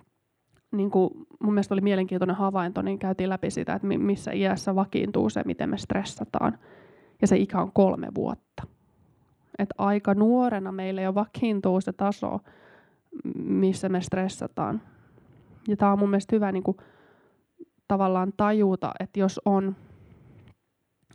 niin 0.71 0.91
kuin 0.91 1.09
mun 1.39 1.53
mielestä 1.53 1.75
oli 1.75 1.81
mielenkiintoinen 1.81 2.35
havainto, 2.35 2.81
niin 2.81 2.99
käytiin 2.99 3.29
läpi 3.29 3.51
sitä, 3.51 3.73
että 3.73 3.87
missä 3.87 4.31
iässä 4.31 4.75
vakiintuu 4.75 5.29
se, 5.29 5.41
miten 5.45 5.69
me 5.69 5.77
stressataan. 5.77 6.57
Ja 7.21 7.27
se 7.27 7.37
ikä 7.37 7.61
on 7.61 7.71
kolme 7.71 8.07
vuotta. 8.15 8.63
Et 9.59 9.69
aika 9.77 10.13
nuorena 10.13 10.71
meillä 10.71 11.01
jo 11.01 11.15
vakiintuu 11.15 11.81
se 11.81 11.93
taso, 11.93 12.39
missä 13.35 13.89
me 13.89 14.01
stressataan. 14.01 14.81
Ja 15.67 15.77
tämä 15.77 15.91
on 15.91 15.99
mun 15.99 16.09
mielestä 16.09 16.35
hyvä 16.35 16.51
niin 16.51 16.63
kuin, 16.63 16.77
tavallaan 17.93 18.33
tajuta, 18.37 18.91
että 18.99 19.19
jos 19.19 19.41
on, 19.45 19.75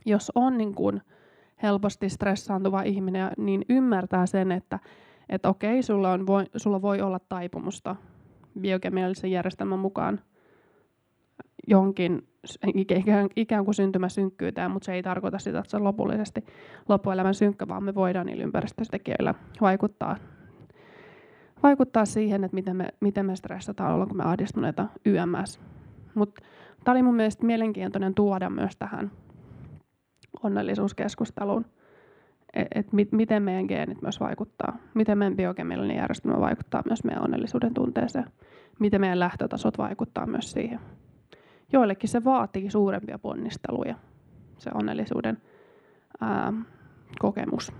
jos 0.05 0.31
on 0.35 0.57
niin 0.57 0.75
kuin, 0.75 1.01
helposti 1.63 2.09
stressaantuva 2.09 2.81
ihminen, 2.81 3.31
niin 3.37 3.65
ymmärtää 3.69 4.25
sen, 4.25 4.51
että, 4.51 4.79
että 5.29 5.49
okei, 5.49 5.83
sulla, 5.83 6.11
on, 6.11 6.27
voi, 6.27 6.45
sulla 6.55 6.81
voi 6.81 7.01
olla 7.01 7.19
taipumusta 7.19 7.95
biokemiallisen 8.61 9.31
järjestelmän 9.31 9.79
mukaan 9.79 10.19
jonkin 11.67 12.27
ikään, 13.35 13.65
kuin 13.65 13.75
syntymäsynkkyyteen, 13.75 14.71
mutta 14.71 14.85
se 14.85 14.93
ei 14.93 15.03
tarkoita 15.03 15.39
sitä, 15.39 15.59
että 15.59 15.71
se 15.71 15.77
on 15.77 15.83
lopullisesti 15.83 16.45
loppuelämän 16.89 17.35
synkkä, 17.35 17.67
vaan 17.67 17.83
me 17.83 17.95
voidaan 17.95 18.25
niillä 18.25 18.43
ympäristötekijöillä 18.43 19.33
vaikuttaa, 19.61 20.15
vaikuttaa 21.63 22.05
siihen, 22.05 22.43
että 22.43 22.55
miten 22.55 22.75
me, 22.75 22.87
miten 22.99 23.25
me 23.25 23.35
stressataan, 23.35 23.93
ollaanko 23.93 24.15
me 24.15 24.23
ahdistuneita 24.23 24.87
YMS. 25.05 25.59
Mutta 26.15 26.41
tämä 26.83 26.93
oli 26.93 27.03
mun 27.03 27.15
mielestä 27.15 27.45
mielenkiintoinen 27.45 28.15
tuoda 28.15 28.49
myös 28.49 28.77
tähän 28.77 29.11
onnellisuuskeskusteluun, 30.43 31.65
että 32.53 32.79
et 32.79 32.93
mit, 32.93 33.11
miten 33.11 33.43
meidän 33.43 33.65
geenit 33.65 34.01
myös 34.01 34.19
vaikuttaa, 34.19 34.77
miten 34.93 35.17
meidän 35.17 35.35
biokemiallinen 35.35 35.97
järjestelmä 35.97 36.39
vaikuttaa 36.39 36.83
myös 36.85 37.03
meidän 37.03 37.23
onnellisuuden 37.23 37.73
tunteeseen, 37.73 38.25
miten 38.79 39.01
meidän 39.01 39.19
lähtötasot 39.19 39.77
vaikuttaa 39.77 40.25
myös 40.25 40.51
siihen. 40.51 40.79
Joillekin 41.73 42.09
se 42.09 42.23
vaatii 42.23 42.69
suurempia 42.69 43.19
ponnisteluja, 43.19 43.95
se 44.57 44.69
onnellisuuden 44.73 45.37
ää, 46.21 46.53
kokemus. 47.19 47.73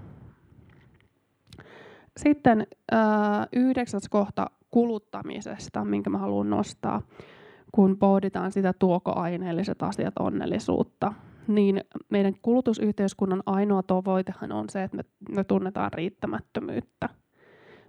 Sitten 2.17 2.67
ää, 2.91 3.47
yhdeksäs 3.53 4.09
kohta 4.09 4.47
kuluttamisesta, 4.71 5.85
minkä 5.85 6.09
mä 6.09 6.17
haluan 6.17 6.49
nostaa, 6.49 7.01
kun 7.71 7.97
pohditaan 7.97 8.51
sitä, 8.51 8.73
tuoko 8.73 9.13
aineelliset 9.15 9.83
asiat 9.83 10.13
onnellisuutta 10.19 11.13
niin 11.49 11.83
meidän 12.09 12.33
kulutusyhteiskunnan 12.41 13.43
ainoa 13.45 13.83
tavoitehan 13.83 14.51
on 14.51 14.69
se, 14.69 14.83
että 14.83 14.97
me, 14.97 15.03
me 15.35 15.43
tunnetaan 15.43 15.93
riittämättömyyttä. 15.93 17.09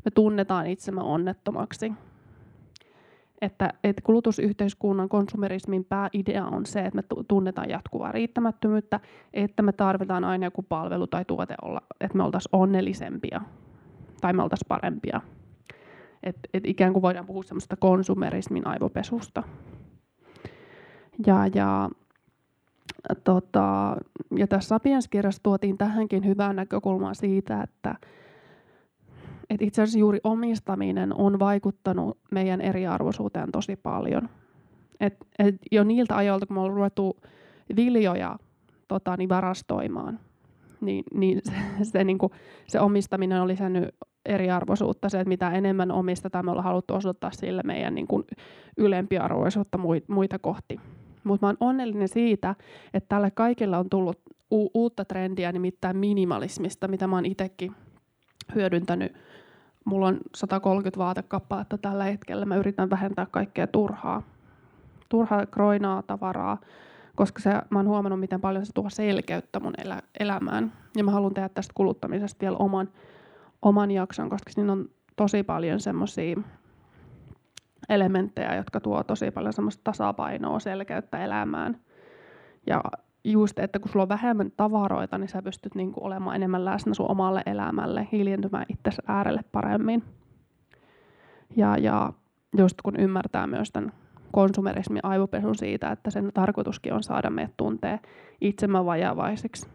Me 0.04 0.10
tunnetaan 0.10 0.66
itsemme 0.66 1.00
onnettomaksi. 1.02 1.92
Että, 3.40 3.72
että 3.84 4.02
kulutusyhteiskunnan 4.02 5.08
konsumerismin 5.08 5.84
pääidea 5.84 6.46
on 6.46 6.66
se, 6.66 6.80
että 6.80 6.96
me 6.96 7.24
tunnetaan 7.28 7.68
jatkuvaa 7.68 8.12
riittämättömyyttä, 8.12 9.00
että 9.34 9.62
me 9.62 9.72
tarvitaan 9.72 10.24
aina 10.24 10.46
joku 10.46 10.62
palvelu 10.62 11.06
tai 11.06 11.24
tuote 11.24 11.54
olla, 11.62 11.80
että 12.00 12.16
me 12.16 12.24
oltaisiin 12.24 12.50
onnellisempia 12.52 13.40
tai 14.20 14.32
me 14.32 14.42
oltaisiin 14.42 14.68
parempia. 14.68 15.20
Että 16.22 16.48
et 16.54 16.66
ikään 16.66 16.92
kuin 16.92 17.02
voidaan 17.02 17.26
puhua 17.26 17.42
semmoista 17.42 17.76
konsumerismin 17.76 18.66
aivopesusta. 18.66 19.42
Ja, 21.26 21.46
ja 21.54 21.90
tota, 23.24 23.96
ja 24.36 24.46
tässä 24.46 24.68
Sapiens-kirjassa 24.68 25.42
tuotiin 25.42 25.78
tähänkin 25.78 26.26
hyvää 26.26 26.52
näkökulmaa 26.52 27.14
siitä, 27.14 27.62
että 27.62 27.94
et 29.50 29.62
itse 29.62 29.82
asiassa 29.82 29.98
juuri 29.98 30.20
omistaminen 30.24 31.14
on 31.14 31.38
vaikuttanut 31.38 32.18
meidän 32.30 32.60
eriarvoisuuteen 32.60 33.52
tosi 33.52 33.76
paljon. 33.76 34.28
Et, 35.00 35.16
et 35.38 35.54
jo 35.72 35.84
niiltä 35.84 36.16
ajoilta, 36.16 36.46
kun 36.46 36.56
me 36.56 36.60
ollaan 36.60 36.76
ruvettu 36.76 37.16
viljoja 37.76 38.36
tota, 38.88 39.16
niin 39.16 39.28
varastoimaan, 39.28 40.20
niin, 40.80 41.04
niin 41.14 41.40
se, 41.44 41.52
se, 41.82 42.04
niin 42.04 42.18
kuin, 42.18 42.32
se 42.66 42.80
omistaminen 42.80 43.42
on 43.42 43.48
lisännyt 43.48 43.94
eriarvoisuutta. 44.26 45.08
Se, 45.08 45.20
että 45.20 45.28
mitä 45.28 45.50
enemmän 45.50 45.90
omistetaan, 45.90 46.44
me 46.44 46.50
ollaan 46.50 46.64
haluttu 46.64 46.94
osoittaa 46.94 47.30
sille 47.30 47.62
meidän 47.64 47.94
niin 47.94 48.06
kuin, 48.06 48.24
ylempiarvoisuutta 48.76 49.78
muita 50.08 50.38
kohti. 50.38 50.80
Mutta 51.24 51.46
mä 51.46 51.48
oon 51.48 51.56
onnellinen 51.60 52.08
siitä, 52.08 52.54
että 52.94 53.08
tälle 53.08 53.30
kaikille 53.30 53.76
on 53.76 53.90
tullut 53.90 54.20
u- 54.50 54.70
uutta 54.74 55.04
trendiä, 55.04 55.52
nimittäin 55.52 55.96
minimalismista, 55.96 56.88
mitä 56.88 57.06
mä 57.06 57.16
oon 57.16 57.26
itsekin 57.26 57.72
hyödyntänyt. 58.54 59.12
Mulla 59.84 60.06
on 60.06 60.18
130 60.34 60.98
vaatekappaletta 60.98 61.78
tällä 61.78 62.04
hetkellä. 62.04 62.44
Mä 62.44 62.56
yritän 62.56 62.90
vähentää 62.90 63.26
kaikkea 63.30 63.66
turhaa. 63.66 64.22
Turhaa 65.08 65.46
kroinaa 65.46 66.02
tavaraa, 66.02 66.58
koska 67.16 67.42
se, 67.42 67.50
mä 67.70 67.78
oon 67.78 67.88
huomannut, 67.88 68.20
miten 68.20 68.40
paljon 68.40 68.66
se 68.66 68.72
tuo 68.72 68.90
selkeyttä 68.90 69.60
mun 69.60 69.74
elä, 69.84 70.02
elämään. 70.20 70.72
Ja 70.96 71.04
mä 71.04 71.10
haluan 71.10 71.34
tehdä 71.34 71.48
tästä 71.48 71.72
kuluttamisesta 71.74 72.40
vielä 72.40 72.56
oman, 72.56 72.88
oman 73.62 73.90
jakson, 73.90 74.30
koska 74.30 74.50
siinä 74.52 74.72
on 74.72 74.88
tosi 75.16 75.42
paljon 75.42 75.80
semmoisia 75.80 76.36
elementtejä, 77.88 78.54
jotka 78.54 78.80
tuo 78.80 79.04
tosi 79.04 79.30
paljon 79.30 79.52
semmoista 79.52 79.80
tasapainoa, 79.84 80.60
selkeyttä 80.60 81.24
elämään. 81.24 81.80
Ja 82.66 82.82
just, 83.24 83.58
että 83.58 83.78
kun 83.78 83.90
sulla 83.90 84.02
on 84.02 84.08
vähemmän 84.08 84.52
tavaroita, 84.56 85.18
niin 85.18 85.28
sä 85.28 85.42
pystyt 85.42 85.74
niinku 85.74 86.04
olemaan 86.04 86.36
enemmän 86.36 86.64
läsnä 86.64 86.94
sun 86.94 87.10
omalle 87.10 87.42
elämälle, 87.46 88.08
hiljentymään 88.12 88.66
itse 88.68 88.90
äärelle 89.06 89.40
paremmin. 89.52 90.04
Ja, 91.56 91.76
ja 91.78 92.12
just 92.56 92.82
kun 92.82 93.00
ymmärtää 93.00 93.46
myös 93.46 93.70
tämän 93.70 93.92
konsumerismin 94.32 95.04
aivopesun 95.04 95.54
siitä, 95.54 95.90
että 95.90 96.10
sen 96.10 96.30
tarkoituskin 96.34 96.92
on 96.92 97.02
saada 97.02 97.30
meidät 97.30 97.56
tuntee 97.56 98.00
itsemme 98.40 98.84
vajavaisiksi. 98.84 99.68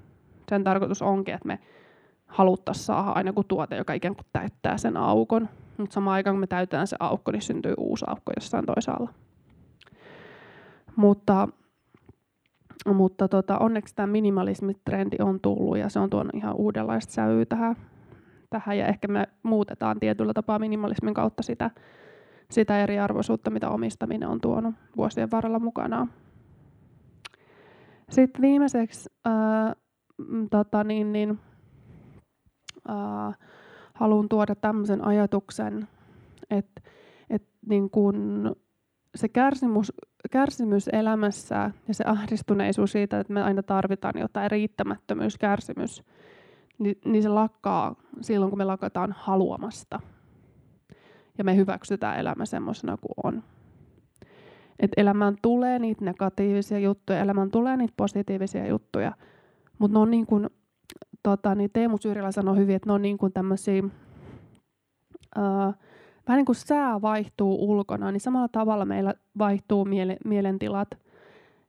Sen 0.50 0.64
tarkoitus 0.64 1.02
onkin, 1.02 1.34
että 1.34 1.48
me 1.48 1.60
haluttaisiin 2.36 2.86
saada 2.86 3.12
aina 3.12 3.34
kuin 3.34 3.48
tuote, 3.48 3.76
joka 3.76 3.94
ikään 3.94 4.16
kuin 4.16 4.26
täyttää 4.34 4.78
sen 4.78 4.98
aukon. 4.98 5.50
Mutta 5.78 5.94
samaan 5.94 6.16
aikaan 6.16 6.34
kun 6.34 6.40
me 6.40 6.48
täytetään 6.48 6.88
se 6.88 6.96
aukko, 7.00 7.32
niin 7.32 7.42
syntyy 7.42 7.74
uusi 7.78 8.06
aukko 8.08 8.32
jossain 8.36 8.66
toisaalla. 8.66 9.14
Mutta, 10.96 11.48
mutta 12.86 13.28
tota, 13.28 13.58
onneksi 13.58 13.96
tämä 13.96 14.08
minimalismitrendi 14.08 15.18
on 15.20 15.40
tullut 15.40 15.78
ja 15.78 15.90
se 15.90 16.00
on 16.00 16.10
tuonut 16.10 16.36
ihan 16.36 16.56
uudenlaista 16.56 17.14
sävyä 17.14 17.46
tähän, 17.46 17.76
tähän 18.50 18.78
ja 18.78 18.88
ehkä 18.88 19.08
me 19.08 19.28
muutetaan 19.44 20.00
tietyllä 20.00 20.34
tapaa 20.34 20.60
minimalismin 20.60 21.14
kautta 21.14 21.44
sitä, 21.44 21.72
sitä 22.52 22.80
eriarvoisuutta, 22.84 23.52
mitä 23.52 23.70
omistaminen 23.70 24.30
on 24.30 24.42
tuonut 24.42 24.76
vuosien 24.98 25.32
varrella 25.32 25.60
mukanaan. 25.60 26.10
Sitten 28.10 28.42
viimeiseksi 28.42 29.10
ää, 29.26 29.76
tota 30.52 30.84
niin, 30.84 31.14
niin, 31.14 31.40
ää, 32.88 33.34
haluan 33.94 34.30
tuoda 34.30 34.56
tämmöisen 34.56 35.06
ajatuksen, 35.06 35.88
että 36.50 36.82
et 37.30 37.44
niin 37.68 37.90
kun 37.90 38.56
se 39.16 39.30
kärsimys, 39.30 39.94
kärsimys 40.32 40.90
elämässä 40.94 41.72
ja 41.88 41.94
se 41.94 42.04
ahdistuneisuus 42.08 42.92
siitä, 42.92 43.20
että 43.20 43.34
me 43.34 43.44
aina 43.44 43.64
tarvitaan 43.64 44.14
jotain 44.20 44.52
riittämättömyys, 44.52 45.38
kärsimys, 45.38 46.04
niin, 46.80 46.96
niin 47.06 47.24
se 47.24 47.30
lakkaa 47.30 47.96
silloin, 48.22 48.50
kun 48.50 48.58
me 48.58 48.66
lakataan 48.66 49.16
haluamasta. 49.18 50.00
Ja 51.38 51.44
me 51.44 51.56
hyväksytään 51.56 52.20
elämä 52.20 52.46
semmoisena 52.46 52.98
kuin 52.98 53.34
on. 53.34 53.44
Et 54.80 54.92
elämään 54.98 55.36
tulee 55.42 55.80
niitä 55.80 56.06
negatiivisia 56.06 56.80
juttuja, 56.80 57.20
elämään 57.20 57.52
tulee 57.52 57.78
niitä 57.78 57.94
positiivisia 57.98 58.68
juttuja, 58.68 59.12
mutta 59.80 59.98
ne 59.98 60.00
on 60.00 60.12
niin 60.12 60.26
kuin, 60.26 60.50
tota, 61.26 61.56
niin 61.56 61.70
Teemu 61.74 61.98
Syyrilä 61.98 62.32
sanoi 62.32 62.58
hyvin, 62.58 62.76
että 62.76 62.90
ne 62.90 62.94
on 62.94 63.02
niin 63.02 63.18
kuin 63.18 63.34
tämmöisiä, 63.34 63.84
ää, 65.36 65.74
vähän 66.28 66.38
niin 66.38 66.46
kuin 66.46 66.56
sää 66.56 67.02
vaihtuu 67.02 67.72
ulkona, 67.72 68.12
niin 68.12 68.22
samalla 68.22 68.48
tavalla 68.48 68.86
meillä 68.86 69.14
vaihtuu 69.38 69.86
miele- 69.86 70.18
mielentilat. 70.26 70.88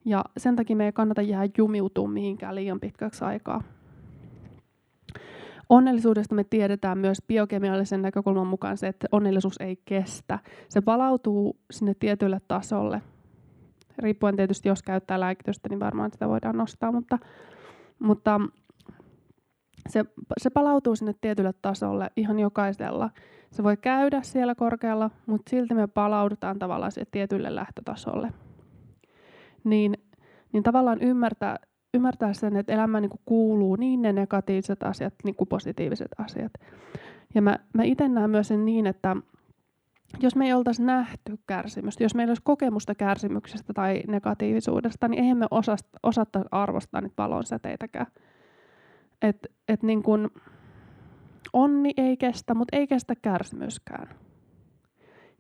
Ja 0.05 0.25
sen 0.37 0.57
takia 0.57 0.77
me 0.77 0.85
ei 0.85 0.93
kannata 0.93 1.23
jäädä 1.23 1.53
jumiutumaan 1.59 2.13
mihinkään 2.13 2.55
liian 2.55 2.81
pitkäksi 2.81 3.25
aikaa. 3.25 3.63
Onnellisuudesta 5.69 6.35
me 6.35 6.45
tiedetään 6.45 6.99
myös 6.99 7.19
biokemiallisen 7.29 8.03
näkökulman 8.03 8.47
mukaan 8.47 8.77
se, 8.77 8.87
että 8.87 9.07
onnellisuus 9.13 9.57
ei 9.61 9.79
kestä. 9.85 10.39
Se 10.69 10.81
palautuu 10.81 11.57
sinne 11.71 11.95
tietylle 11.95 12.41
tasolle. 12.49 13.03
Riippuen 13.99 14.37
tietysti, 14.37 14.69
jos 14.69 14.83
käyttää 14.83 15.21
lääkitystä, 15.21 15.69
niin 15.69 15.81
varmaan 15.81 16.13
sitä 16.13 16.29
voidaan 16.29 16.57
nostaa, 16.57 16.93
mutta, 16.93 17.19
mutta 17.99 18.41
se, 19.89 20.05
se 20.39 20.51
palautuu 20.51 20.97
sinne 20.97 21.15
tietylle 21.21 21.55
tasolle 21.63 22.11
ihan 22.17 22.39
jokaisella. 22.39 23.11
Se 23.51 23.63
voi 23.63 23.77
käydä 23.77 24.23
siellä 24.23 24.55
korkealla, 24.55 25.11
mutta 25.27 25.51
silti 25.51 25.75
me 25.75 25.87
palaudutaan 25.87 26.59
tavallaan 26.59 26.93
siihen 26.93 27.09
tietylle 27.11 27.55
lähtötasolle. 27.55 28.33
Niin, 29.65 29.95
niin 30.53 30.63
tavallaan 30.63 31.03
ymmärtää, 31.03 31.57
ymmärtää 31.95 32.33
sen, 32.33 32.57
että 32.57 32.73
elämään 32.73 33.03
niin 33.03 33.21
kuuluu 33.25 33.77
niin 33.77 34.03
ne 34.03 34.13
negatiiviset 34.13 34.83
asiat 34.83 35.15
niin 35.25 35.35
kuin 35.35 35.49
positiiviset 35.49 36.11
asiat. 36.19 36.53
Ja 37.35 37.43
mä, 37.43 37.59
mä 37.75 37.83
itse 37.83 38.09
näen 38.09 38.31
myös 38.31 38.49
sen 38.49 38.65
niin, 38.65 38.87
että 38.87 39.17
jos 40.21 40.37
me 40.37 40.47
ei 40.47 40.53
oltaisi 40.53 40.83
nähty 40.83 41.39
kärsimystä, 41.47 42.05
jos 42.05 42.15
meillä 42.15 42.31
olisi 42.31 42.43
kokemusta 42.43 42.95
kärsimyksestä 42.95 43.73
tai 43.73 44.03
negatiivisuudesta, 44.09 45.09
niin 45.09 45.23
eihän 45.23 45.39
me 45.39 45.47
osasta, 45.51 45.99
osatta 46.03 46.45
arvostaa 46.51 47.01
niitä 47.01 47.15
valonsäteitäkään. 47.19 48.07
Et, 49.23 49.47
et 49.69 49.83
niin 49.83 50.03
kun, 50.03 50.31
onni 51.53 51.91
ei 51.97 52.17
kestä, 52.17 52.55
mutta 52.55 52.77
ei 52.77 52.87
kestä 52.87 53.15
kärsimyskään. 53.23 54.09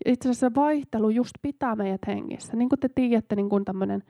Itse 0.06 0.28
asiassa 0.28 0.50
vaihtelu 0.56 1.10
just 1.10 1.32
pitää 1.42 1.76
meidät 1.76 2.06
hengissä. 2.06 2.56
Niin 2.56 2.68
kuin 2.68 2.80
te 2.80 2.88
tiedätte, 2.88 3.36
niin 3.36 3.48
kuin 3.48 3.64
tämmöinen 3.64 4.02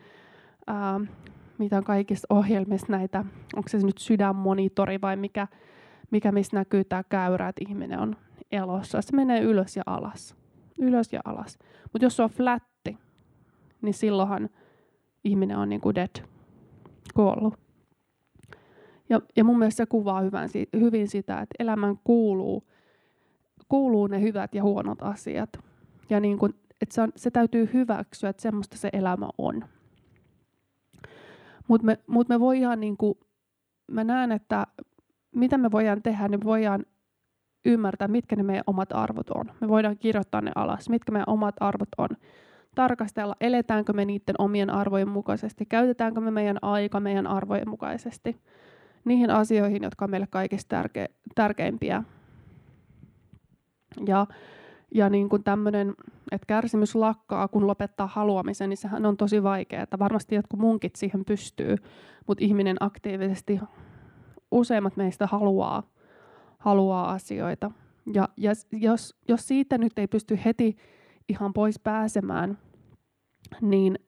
mitä 1.58 1.76
on 1.76 1.84
kaikissa 1.84 2.26
ohjelmissa 2.30 2.86
näitä, 2.90 3.24
onko 3.56 3.68
se 3.68 3.78
nyt 3.78 3.98
sydänmonitori 3.98 5.00
vai 5.00 5.16
mikä, 5.16 5.46
mikä 6.10 6.32
missä 6.32 6.56
näkyy 6.56 6.84
tämä 6.84 7.04
käyrä, 7.08 7.48
että 7.48 7.64
ihminen 7.68 7.98
on 7.98 8.16
elossa. 8.52 9.02
Se 9.02 9.16
menee 9.16 9.40
ylös 9.40 9.76
ja 9.76 9.82
alas. 9.86 10.36
Ylös 10.80 11.12
ja 11.12 11.20
alas. 11.24 11.58
Mutta 11.92 12.04
jos 12.04 12.16
se 12.16 12.22
on 12.22 12.30
flätti, 12.30 12.98
niin 13.82 13.94
silloinhan 13.94 14.48
ihminen 15.24 15.58
on 15.58 15.68
niin 15.68 15.80
kuin 15.80 15.94
dead, 15.94 16.24
kuollut. 17.14 17.65
Ja, 19.08 19.20
ja 19.36 19.44
mun 19.44 19.58
mielestä 19.58 19.76
se 19.76 19.86
kuvaa 19.86 20.20
hyvän, 20.20 20.48
hyvin 20.72 21.08
sitä, 21.08 21.34
että 21.34 21.54
elämän 21.58 21.98
kuuluu, 22.04 22.68
kuuluu 23.68 24.06
ne 24.06 24.20
hyvät 24.20 24.54
ja 24.54 24.62
huonot 24.62 25.02
asiat. 25.02 25.50
Ja 26.10 26.20
niin 26.20 26.38
kuin, 26.38 26.54
että 26.80 26.94
se, 26.94 27.02
on, 27.02 27.12
se 27.16 27.30
täytyy 27.30 27.70
hyväksyä, 27.72 28.30
että 28.30 28.42
semmoista 28.42 28.76
se 28.76 28.90
elämä 28.92 29.28
on. 29.38 29.64
Mutta 31.68 31.86
me, 31.86 31.98
mut 32.06 32.28
me 32.28 32.40
voidaan, 32.40 32.80
niin 32.80 32.96
kuin, 32.96 33.18
mä 33.90 34.04
näen, 34.04 34.32
että 34.32 34.66
mitä 35.34 35.58
me 35.58 35.70
voidaan 35.70 36.02
tehdä, 36.02 36.28
niin 36.28 36.40
me 36.40 36.44
voidaan 36.44 36.86
ymmärtää, 37.64 38.08
mitkä 38.08 38.36
ne 38.36 38.42
meidän 38.42 38.64
omat 38.66 38.92
arvot 38.92 39.30
on. 39.30 39.44
Me 39.60 39.68
voidaan 39.68 39.98
kirjoittaa 39.98 40.40
ne 40.40 40.52
alas, 40.54 40.88
mitkä 40.88 41.12
meidän 41.12 41.28
omat 41.28 41.54
arvot 41.60 41.88
on. 41.98 42.08
Tarkastella, 42.74 43.36
eletäänkö 43.40 43.92
me 43.92 44.04
niiden 44.04 44.34
omien 44.38 44.70
arvojen 44.70 45.08
mukaisesti, 45.08 45.66
käytetäänkö 45.66 46.20
me 46.20 46.30
meidän 46.30 46.58
aika 46.62 47.00
meidän 47.00 47.26
arvojen 47.26 47.68
mukaisesti. 47.68 48.40
Niihin 49.06 49.30
asioihin, 49.30 49.82
jotka 49.82 50.04
on 50.04 50.10
meille 50.10 50.26
kaikista 50.30 50.82
tärke- 50.82 51.14
tärkeimpiä. 51.34 52.02
Ja 54.06 54.26
ja 54.94 55.10
niin 55.10 55.28
kuin 55.28 55.44
tämmöinen, 55.44 55.94
että 56.32 56.46
kärsimys 56.46 56.94
lakkaa, 56.94 57.48
kun 57.48 57.66
lopettaa 57.66 58.06
haluamisen, 58.06 58.68
niin 58.68 58.76
sehän 58.76 59.06
on 59.06 59.16
tosi 59.16 59.42
vaikeaa. 59.42 59.86
Varmasti 59.98 60.34
jotkut 60.34 60.60
munkit 60.60 60.96
siihen 60.96 61.24
pystyy, 61.24 61.76
mutta 62.26 62.44
ihminen 62.44 62.76
aktiivisesti, 62.80 63.60
useimmat 64.50 64.96
meistä 64.96 65.26
haluaa, 65.26 65.82
haluaa 66.58 67.10
asioita. 67.10 67.70
Ja, 68.14 68.28
ja 68.36 68.52
jos, 68.72 69.16
jos 69.28 69.48
siitä 69.48 69.78
nyt 69.78 69.98
ei 69.98 70.06
pysty 70.06 70.38
heti 70.44 70.76
ihan 71.28 71.52
pois 71.52 71.78
pääsemään, 71.78 72.58
niin, 73.60 73.98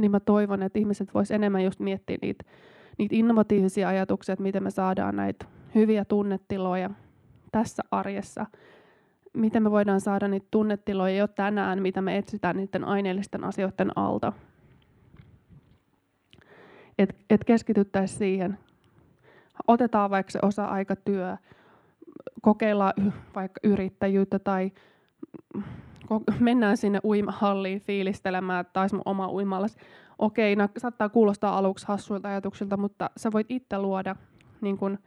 niin 0.00 0.10
mä 0.10 0.20
toivon, 0.20 0.62
että 0.62 0.78
ihmiset 0.78 1.14
vois 1.14 1.30
enemmän 1.30 1.64
just 1.64 1.80
miettiä 1.80 2.18
niitä, 2.22 2.44
niitä 2.98 3.16
innovatiivisia 3.16 3.88
ajatuksia, 3.88 4.32
että 4.32 4.42
miten 4.42 4.62
me 4.62 4.70
saadaan 4.70 5.16
näitä 5.16 5.46
hyviä 5.74 6.04
tunnetiloja 6.04 6.90
tässä 7.52 7.82
arjessa– 7.90 8.46
miten 9.36 9.62
me 9.62 9.70
voidaan 9.70 10.00
saada 10.00 10.28
niitä 10.28 10.46
tunnetiloja 10.50 11.16
jo 11.16 11.28
tänään, 11.28 11.82
mitä 11.82 12.02
me 12.02 12.16
etsitään 12.16 12.56
niiden 12.56 12.84
aineellisten 12.84 13.44
asioiden 13.44 13.98
alta. 13.98 14.32
Et, 16.98 17.16
et 17.30 17.44
keskityttäisiin 17.44 18.18
siihen. 18.18 18.58
Otetaan 19.68 20.10
vaikka 20.10 20.30
se 20.30 20.38
osa-aikatyö, 20.42 21.36
kokeillaan 22.42 23.12
vaikka 23.34 23.60
yrittäjyyttä 23.64 24.38
tai 24.38 24.72
mennään 26.40 26.76
sinne 26.76 27.00
uimahalliin 27.04 27.80
fiilistelemään, 27.80 28.64
tai 28.72 28.88
mun 28.92 29.02
oma 29.04 29.30
uimallas. 29.30 29.76
Okei, 30.18 30.56
no, 30.56 30.68
saattaa 30.78 31.08
kuulostaa 31.08 31.58
aluksi 31.58 31.86
hassuilta 31.86 32.28
ajatuksilta, 32.28 32.76
mutta 32.76 33.10
sä 33.16 33.32
voit 33.32 33.46
itse 33.50 33.78
luoda 33.78 34.16
niin 34.60 34.78
kun, 34.78 34.98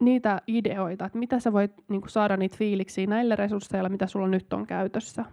niitä 0.00 0.42
ideoita, 0.46 1.04
että 1.04 1.18
mitä 1.18 1.40
sä 1.40 1.52
voit 1.52 1.72
niin 1.88 2.00
kuin, 2.00 2.10
saada 2.10 2.36
niitä 2.36 2.56
fiiliksiä 2.56 3.06
näillä 3.06 3.36
resursseilla, 3.36 3.88
mitä 3.88 4.06
sulla 4.06 4.28
nyt 4.28 4.52
on 4.52 4.66
käytössä. 4.66 5.24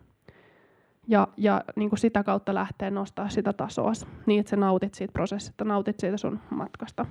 Ja, 1.08 1.28
ja 1.38 1.64
niin 1.76 1.90
kuin 1.90 2.00
sitä 2.00 2.24
kautta 2.24 2.54
lähtee 2.54 2.92
nostaa 2.92 3.30
sitä 3.30 3.54
tasoa 3.54 3.92
niin, 4.26 4.40
että 4.40 4.50
sä 4.50 4.56
nautit 4.56 4.94
siitä 4.94 5.12
prosessista, 5.12 5.64
nautit 5.66 6.00
siitä 6.00 6.18
sun 6.18 6.40
matkasta. 6.50 7.06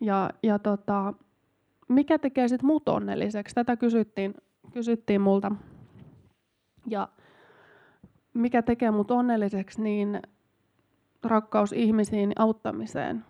Ja, 0.00 0.30
ja 0.42 0.58
tota, 0.58 1.14
mikä 1.88 2.18
tekee 2.18 2.48
sitten 2.48 2.66
mut 2.66 2.88
onnelliseksi? 2.88 3.54
Tätä 3.54 3.76
kysyttiin, 3.76 4.34
kysyttiin 4.72 5.20
multa. 5.20 5.52
Ja 6.86 7.08
mikä 8.36 8.62
tekee 8.62 8.90
mut 8.90 9.10
onnelliseksi, 9.10 9.82
niin 9.82 10.22
rakkaus 11.24 11.72
ihmisiin 11.72 12.32
auttamiseen 12.36 13.24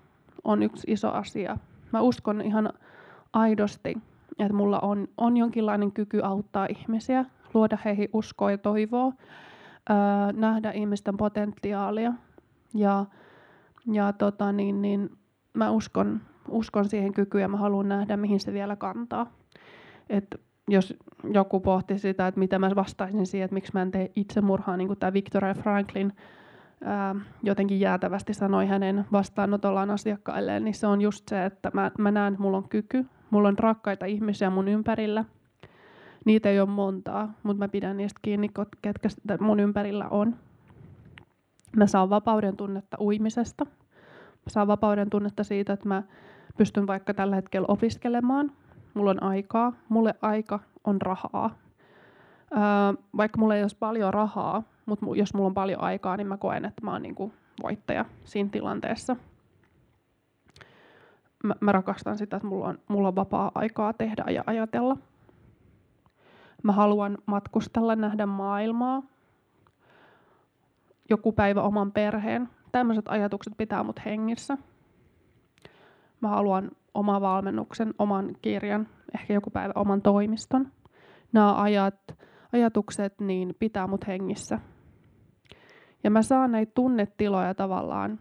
on 0.45 0.63
yksi 0.63 0.91
iso 0.91 1.11
asia 1.11 1.59
mä 1.93 2.01
uskon 2.01 2.41
ihan 2.41 2.73
aidosti, 3.33 3.95
että 4.39 4.53
mulla 4.53 4.81
on, 4.81 5.09
on 5.17 5.37
jonkinlainen 5.37 5.93
kyky 5.93 6.21
auttaa 6.23 6.67
ihmisiä, 6.67 7.25
luoda 7.55 7.79
heihin 7.85 8.09
uskoa 8.13 8.51
ja 8.51 8.59
toivoa, 8.59 9.13
ää, 9.89 10.33
nähdä 10.33 10.71
ihmisten 10.71 11.17
potentiaalia. 11.17 12.13
Ja, 12.75 13.05
ja 13.93 14.13
tota, 14.13 14.53
niin, 14.53 14.83
niin, 14.83 15.11
mä 15.55 15.71
uskon, 15.71 16.21
uskon 16.49 16.89
siihen 16.89 17.13
kykyyn 17.13 17.43
ja 17.43 17.49
mä 17.49 17.57
haluan 17.57 17.89
nähdä, 17.89 18.17
mihin 18.17 18.41
se 18.41 18.53
vielä 18.53 18.77
kantaa. 18.77 19.33
Et 20.11 20.41
jos 20.69 20.95
joku 21.33 21.61
pohti 21.61 21.99
sitä, 21.99 22.27
että 22.27 22.39
mitä 22.39 22.59
mä 22.59 22.71
vastaisin 22.77 23.27
siihen, 23.27 23.45
että 23.45 23.55
miksi 23.55 23.73
mä 23.75 23.83
en 23.83 23.91
tee 23.91 24.11
itsemurhaa, 24.17 24.77
niin 24.77 24.89
kuin 24.89 24.99
tämä 24.99 25.13
Victoria 25.13 25.55
Franklin 25.55 26.13
ää, 26.85 27.15
jotenkin 27.43 27.81
jäätävästi 27.81 28.35
sanoi 28.35 28.67
hänen 28.67 29.05
vastaanotollaan 29.13 29.91
asiakkailleen, 29.91 30.65
niin 30.65 30.75
se 30.75 30.87
on 30.87 31.01
just 31.01 31.29
se, 31.29 31.45
että 31.45 31.71
mä, 31.75 31.91
mä 31.99 32.11
näen, 32.11 32.33
että 32.33 32.43
mulla 32.43 32.57
on 32.57 32.69
kyky, 32.69 33.07
mulla 33.31 33.49
on 33.49 33.59
rakkaita 33.59 34.07
ihmisiä 34.07 34.51
mun 34.51 34.69
ympärillä. 34.69 35.25
Niitä 36.25 36.49
ei 36.49 36.61
ole 36.61 36.69
montaa, 36.69 37.33
mutta 37.43 37.65
mä 37.65 37.69
pidän 37.69 37.97
niistä 37.97 38.21
kiinni, 38.23 38.49
ketkä 38.83 39.09
mun 39.41 39.61
ympärillä 39.61 40.09
on. 40.09 40.37
Mä 41.77 41.87
saan 41.87 42.11
vapauden 42.11 42.57
tunnetta 42.57 42.97
uimisesta. 43.01 43.65
Mä 43.65 44.49
saan 44.49 44.67
vapauden 44.67 45.11
tunnetta 45.11 45.45
siitä, 45.45 45.73
että 45.73 45.89
mä 45.89 46.03
pystyn 46.57 46.87
vaikka 46.87 47.15
tällä 47.15 47.37
hetkellä 47.37 47.67
opiskelemaan. 47.69 48.53
Mulla 48.97 49.11
on 49.11 49.23
aikaa. 49.23 49.73
Mulle 49.89 50.15
aika 50.23 50.61
on 50.85 51.03
rahaa. 51.03 51.51
Öö, 52.53 52.61
vaikka 53.17 53.39
mulla 53.39 53.57
ei 53.57 53.63
olisi 53.63 53.77
paljon 53.81 54.15
rahaa, 54.15 54.63
mutta 54.87 55.07
jos 55.15 55.35
mulla 55.35 55.47
on 55.47 55.55
paljon 55.55 55.81
aikaa, 55.81 56.17
niin 56.17 56.27
mä 56.27 56.37
koen, 56.37 56.65
että 56.65 56.85
mä 56.85 56.93
oon 56.93 57.03
niinku 57.03 57.33
voittaja 57.63 58.05
siinä 58.25 58.51
tilanteessa. 58.53 59.17
Mä, 61.45 61.55
mä 61.61 61.73
rakastan 61.73 62.19
sitä, 62.19 62.37
että 62.37 62.49
mulla 62.49 62.67
on, 62.67 62.79
mulla 62.89 63.09
on 63.09 63.17
vapaa 63.17 63.51
aikaa 63.55 63.93
tehdä 63.93 64.25
ja 64.31 64.45
ajatella. 64.47 64.97
Mä 66.63 66.73
haluan 66.73 67.19
matkustella, 67.27 67.97
nähdä 67.97 68.27
maailmaa. 68.27 69.03
Joku 71.11 71.33
päivä 71.33 71.63
oman 71.63 71.93
perheen. 71.93 72.49
Tämmöiset 72.73 73.09
ajatukset 73.09 73.53
pitää 73.57 73.83
mut 73.83 74.01
hengissä. 74.05 74.59
Mä 76.27 76.31
haluan 76.31 76.71
oma 76.95 77.21
valmennuksen, 77.21 77.95
oman 77.99 78.37
kirjan, 78.43 78.89
ehkä 79.15 79.35
joku 79.35 79.51
päivä 79.51 79.73
oman 79.75 80.03
toimiston. 80.03 80.73
Nämä 81.33 81.63
ajat, 81.63 82.15
ajatukset 82.53 83.21
niin 83.21 83.55
pitää 83.59 83.87
mut 83.87 84.07
hengissä. 84.07 84.59
Ja 86.05 86.11
mä 86.11 86.23
saan 86.23 86.53
näitä 86.53 86.73
tunnetiloja 86.75 87.55
tavallaan. 87.55 88.19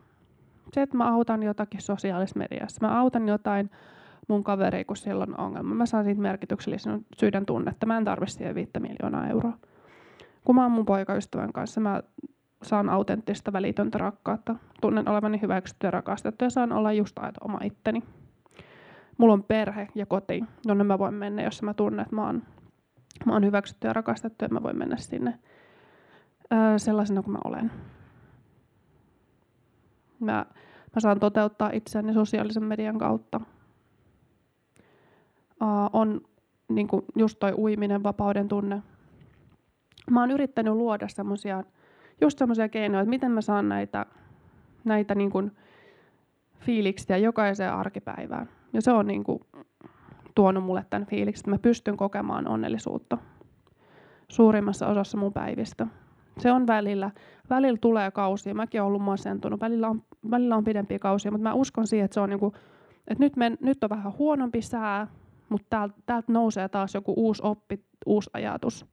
Se, 0.74 0.82
että 0.82 0.98
mä 0.98 1.14
autan 1.14 1.44
jotakin 1.44 1.82
sosiaalisessa 1.82 2.40
mediassa, 2.40 2.88
mä 2.88 3.00
autan 3.00 3.28
jotain 3.28 3.70
mun 4.28 4.44
kaveri, 4.44 4.86
kun 4.86 4.98
siellä 4.98 5.24
on 5.24 5.40
ongelma. 5.40 5.76
Mä 5.76 5.86
saan 5.86 6.04
siitä 6.06 6.22
merkityksellisen 6.22 7.06
syyden 7.18 7.46
tunnetta. 7.46 7.86
Mä 7.86 7.98
en 7.98 8.06
tarvitse 8.06 8.36
siihen 8.36 8.56
viittä 8.56 8.80
miljoonaa 8.80 9.28
euroa. 9.28 9.58
Kun 10.44 10.56
mä 10.56 10.64
oon 10.64 10.72
mun 10.72 10.86
poikaystävän 10.86 11.54
kanssa, 11.54 11.82
mä 11.82 12.04
saan 12.66 12.90
autenttista 12.90 13.54
välitöntä 13.54 13.98
rakkautta. 13.98 14.56
Tunnen 14.82 15.10
olevani 15.10 15.42
hyväksytty 15.42 15.88
ja 15.88 15.92
rakastettu 15.92 16.44
ja 16.44 16.50
saan 16.50 16.72
olla 16.72 16.92
just 16.92 17.20
aito 17.20 17.46
oma 17.46 17.60
itteni. 17.64 18.04
Mulla 19.18 19.34
on 19.34 19.44
perhe 19.44 19.88
ja 19.96 20.06
koti, 20.06 20.44
jonne 20.66 20.84
mä 20.84 21.00
voin 21.00 21.14
mennä, 21.14 21.44
jos 21.44 21.62
mä 21.62 21.74
tunnen, 21.74 22.00
että 22.00 22.16
mä 22.16 22.26
oon, 22.26 22.44
mä 23.26 23.34
oon 23.34 23.46
hyväksytty 23.46 23.88
ja 23.88 23.94
rakastettu 23.94 24.46
ja 24.46 24.50
mä 24.50 24.64
voin 24.64 24.78
mennä 24.78 24.98
sinne 24.98 25.40
öö, 26.54 26.80
sellaisena 26.80 27.24
kuin 27.24 27.32
mä 27.32 27.40
olen. 27.44 27.72
Mä, 30.20 30.46
mä 30.96 31.00
saan 31.00 31.20
toteuttaa 31.20 31.70
itseäni 31.74 32.14
sosiaalisen 32.14 32.64
median 32.64 32.98
kautta. 32.98 33.42
Uh, 35.62 35.90
on 35.94 36.22
niin 36.70 36.88
kuin 36.88 37.06
just 37.16 37.40
toi 37.40 37.54
uiminen, 37.58 38.04
vapauden 38.04 38.48
tunne. 38.48 38.82
Mä 40.12 40.20
oon 40.20 40.32
yrittänyt 40.32 40.74
luoda 40.74 41.08
semmosia, 41.08 41.64
just 42.22 42.38
semmoisia 42.38 42.70
keinoja, 42.70 43.02
että 43.02 43.10
miten 43.10 43.32
mä 43.32 43.42
saan 43.42 43.70
näitä, 43.70 44.06
näitä 44.84 45.16
niin 45.16 45.30
kuin 45.30 45.52
fiiliksiä 46.60 47.18
jokaiseen 47.18 47.74
arkipäivään. 47.74 48.50
Ja 48.74 48.82
se 48.82 48.92
on 48.92 49.08
niin 49.08 49.24
kuin 49.24 49.40
tuonut 50.36 50.64
mulle 50.64 50.86
tämän 50.90 51.06
fiiliksen, 51.06 51.42
että 51.42 51.52
mä 51.52 51.58
pystyn 51.58 51.98
kokemaan 51.98 52.48
onnellisuutta 52.48 53.18
suurimmassa 54.28 54.88
osassa 54.88 55.18
mun 55.18 55.34
päivistä. 55.34 55.88
Se 56.38 56.52
on 56.52 56.68
välillä. 56.68 57.12
Välillä 57.50 57.78
tulee 57.82 58.12
kausia. 58.12 58.56
Mäkin 58.56 58.82
olen 58.82 58.88
ollut 58.88 59.02
masentunut. 59.02 59.62
Välillä 59.62 59.88
on, 59.88 60.04
välillä 60.32 60.56
on 60.56 60.64
pidempiä 60.64 61.00
kausia, 61.00 61.32
mutta 61.32 61.44
mä 61.44 61.54
uskon 61.54 61.88
siihen, 61.88 62.06
että 62.06 62.14
se 62.14 62.20
on 62.20 62.30
niin 62.30 62.40
kuin, 62.40 62.54
että 63.08 63.24
nyt, 63.24 63.36
men, 63.36 63.58
nyt 63.62 63.84
on 63.84 63.90
vähän 63.90 64.18
huonompi 64.18 64.62
sää, 64.62 65.08
mutta 65.50 65.68
täältä, 65.70 65.96
täältä 66.06 66.32
nousee 66.32 66.70
taas 66.70 66.94
joku 66.94 67.14
uusi 67.18 67.42
oppi, 67.46 67.86
uusi 68.06 68.30
ajatus. 68.34 68.86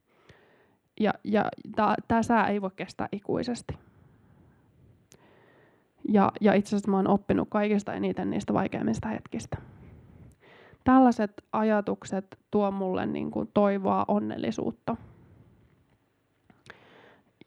Ja, 0.99 1.13
ja 1.23 1.51
tämä 2.07 2.23
sää 2.23 2.47
ei 2.47 2.61
voi 2.61 2.69
kestää 2.75 3.07
ikuisesti. 3.11 3.77
Ja, 6.09 6.31
ja 6.41 6.53
itse 6.53 6.69
asiassa 6.69 6.91
mä 6.91 6.97
oon 6.97 7.07
oppinut 7.07 7.47
kaikista 7.51 7.93
eniten 7.93 8.29
niistä 8.29 8.53
vaikeimmista 8.53 9.07
hetkistä. 9.07 9.57
Tällaiset 10.83 11.43
ajatukset 11.51 12.37
tuo 12.51 12.71
mulle 12.71 13.05
niin 13.05 13.31
kuin 13.31 13.49
toivoa, 13.53 14.05
onnellisuutta. 14.07 14.97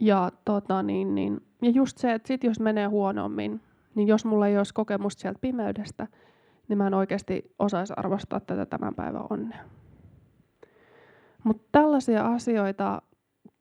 Ja, 0.01 0.32
tota, 0.44 0.82
niin, 0.82 1.14
niin, 1.14 1.40
ja 1.62 1.70
just 1.70 1.99
se, 1.99 2.12
että 2.12 2.28
sit 2.28 2.44
jos 2.44 2.61
menee 2.61 2.86
huonommin, 2.86 3.61
niin 3.94 4.09
jos 4.09 4.24
mulla 4.24 4.47
ei 4.47 4.59
olisi 4.59 4.74
kokemusta 4.74 5.20
sieltä 5.20 5.38
pimeydestä, 5.40 6.07
niin 6.68 6.78
mä 6.78 6.86
en 6.86 6.94
oikeasti 6.94 7.55
osaisi 7.59 7.92
arvostaa 7.97 8.40
tätä 8.40 8.66
tämän 8.66 8.94
päivän 8.94 9.26
onnea. 9.30 9.64
Mutta 11.44 11.68
tällaisia 11.72 12.26
asioita 12.26 13.03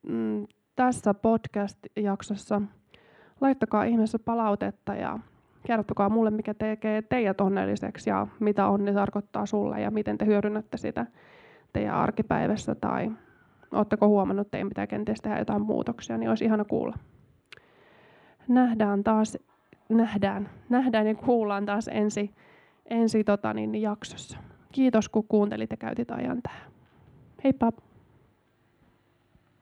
mm, 0.07 0.47
tässä 0.75 1.13
podcast-jaksossa 1.13 2.61
laittakaa 3.41 3.83
ihmeessä 3.83 4.19
palautetta 4.19 4.95
ja 4.95 5.19
kertokaa 5.67 6.09
mulle, 6.09 6.31
mikä 6.31 6.53
tekee 6.53 7.01
teidät 7.01 7.41
onnelliseksi 7.41 8.09
ja 8.09 8.27
mitä 8.39 8.67
onni 8.67 8.93
tarkoittaa 8.93 9.45
sulle 9.45 9.81
ja 9.81 9.91
miten 9.91 10.17
te 10.17 10.25
hyödynnätte 10.25 10.77
sitä 10.77 11.05
teidän 11.73 11.95
arkipäivässä 11.95 12.75
tai 12.75 13.11
Oletteko 13.75 14.07
huomannut, 14.07 14.47
että 14.47 14.51
teidän 14.51 14.69
pitää 14.69 14.87
kenties 14.87 15.21
tehdä 15.21 15.39
jotain 15.39 15.61
muutoksia, 15.61 16.17
niin 16.17 16.29
olisi 16.29 16.45
ihana 16.45 16.65
kuulla. 16.65 16.97
Nähdään 18.47 19.03
taas, 19.03 19.37
nähdään, 19.89 20.49
nähdään 20.69 21.07
ja 21.07 21.15
kuullaan 21.15 21.65
taas 21.65 21.89
ensi, 21.93 22.31
ensi 22.89 23.23
tota, 23.23 23.53
niin, 23.53 23.81
jaksossa. 23.81 24.37
Kiitos 24.71 25.09
kun 25.09 25.27
kuuntelit 25.27 25.71
ja 25.71 25.77
käytit 25.77 26.11
ajan 26.11 26.41
tähän. 26.41 26.71
Heippa! 27.43 27.71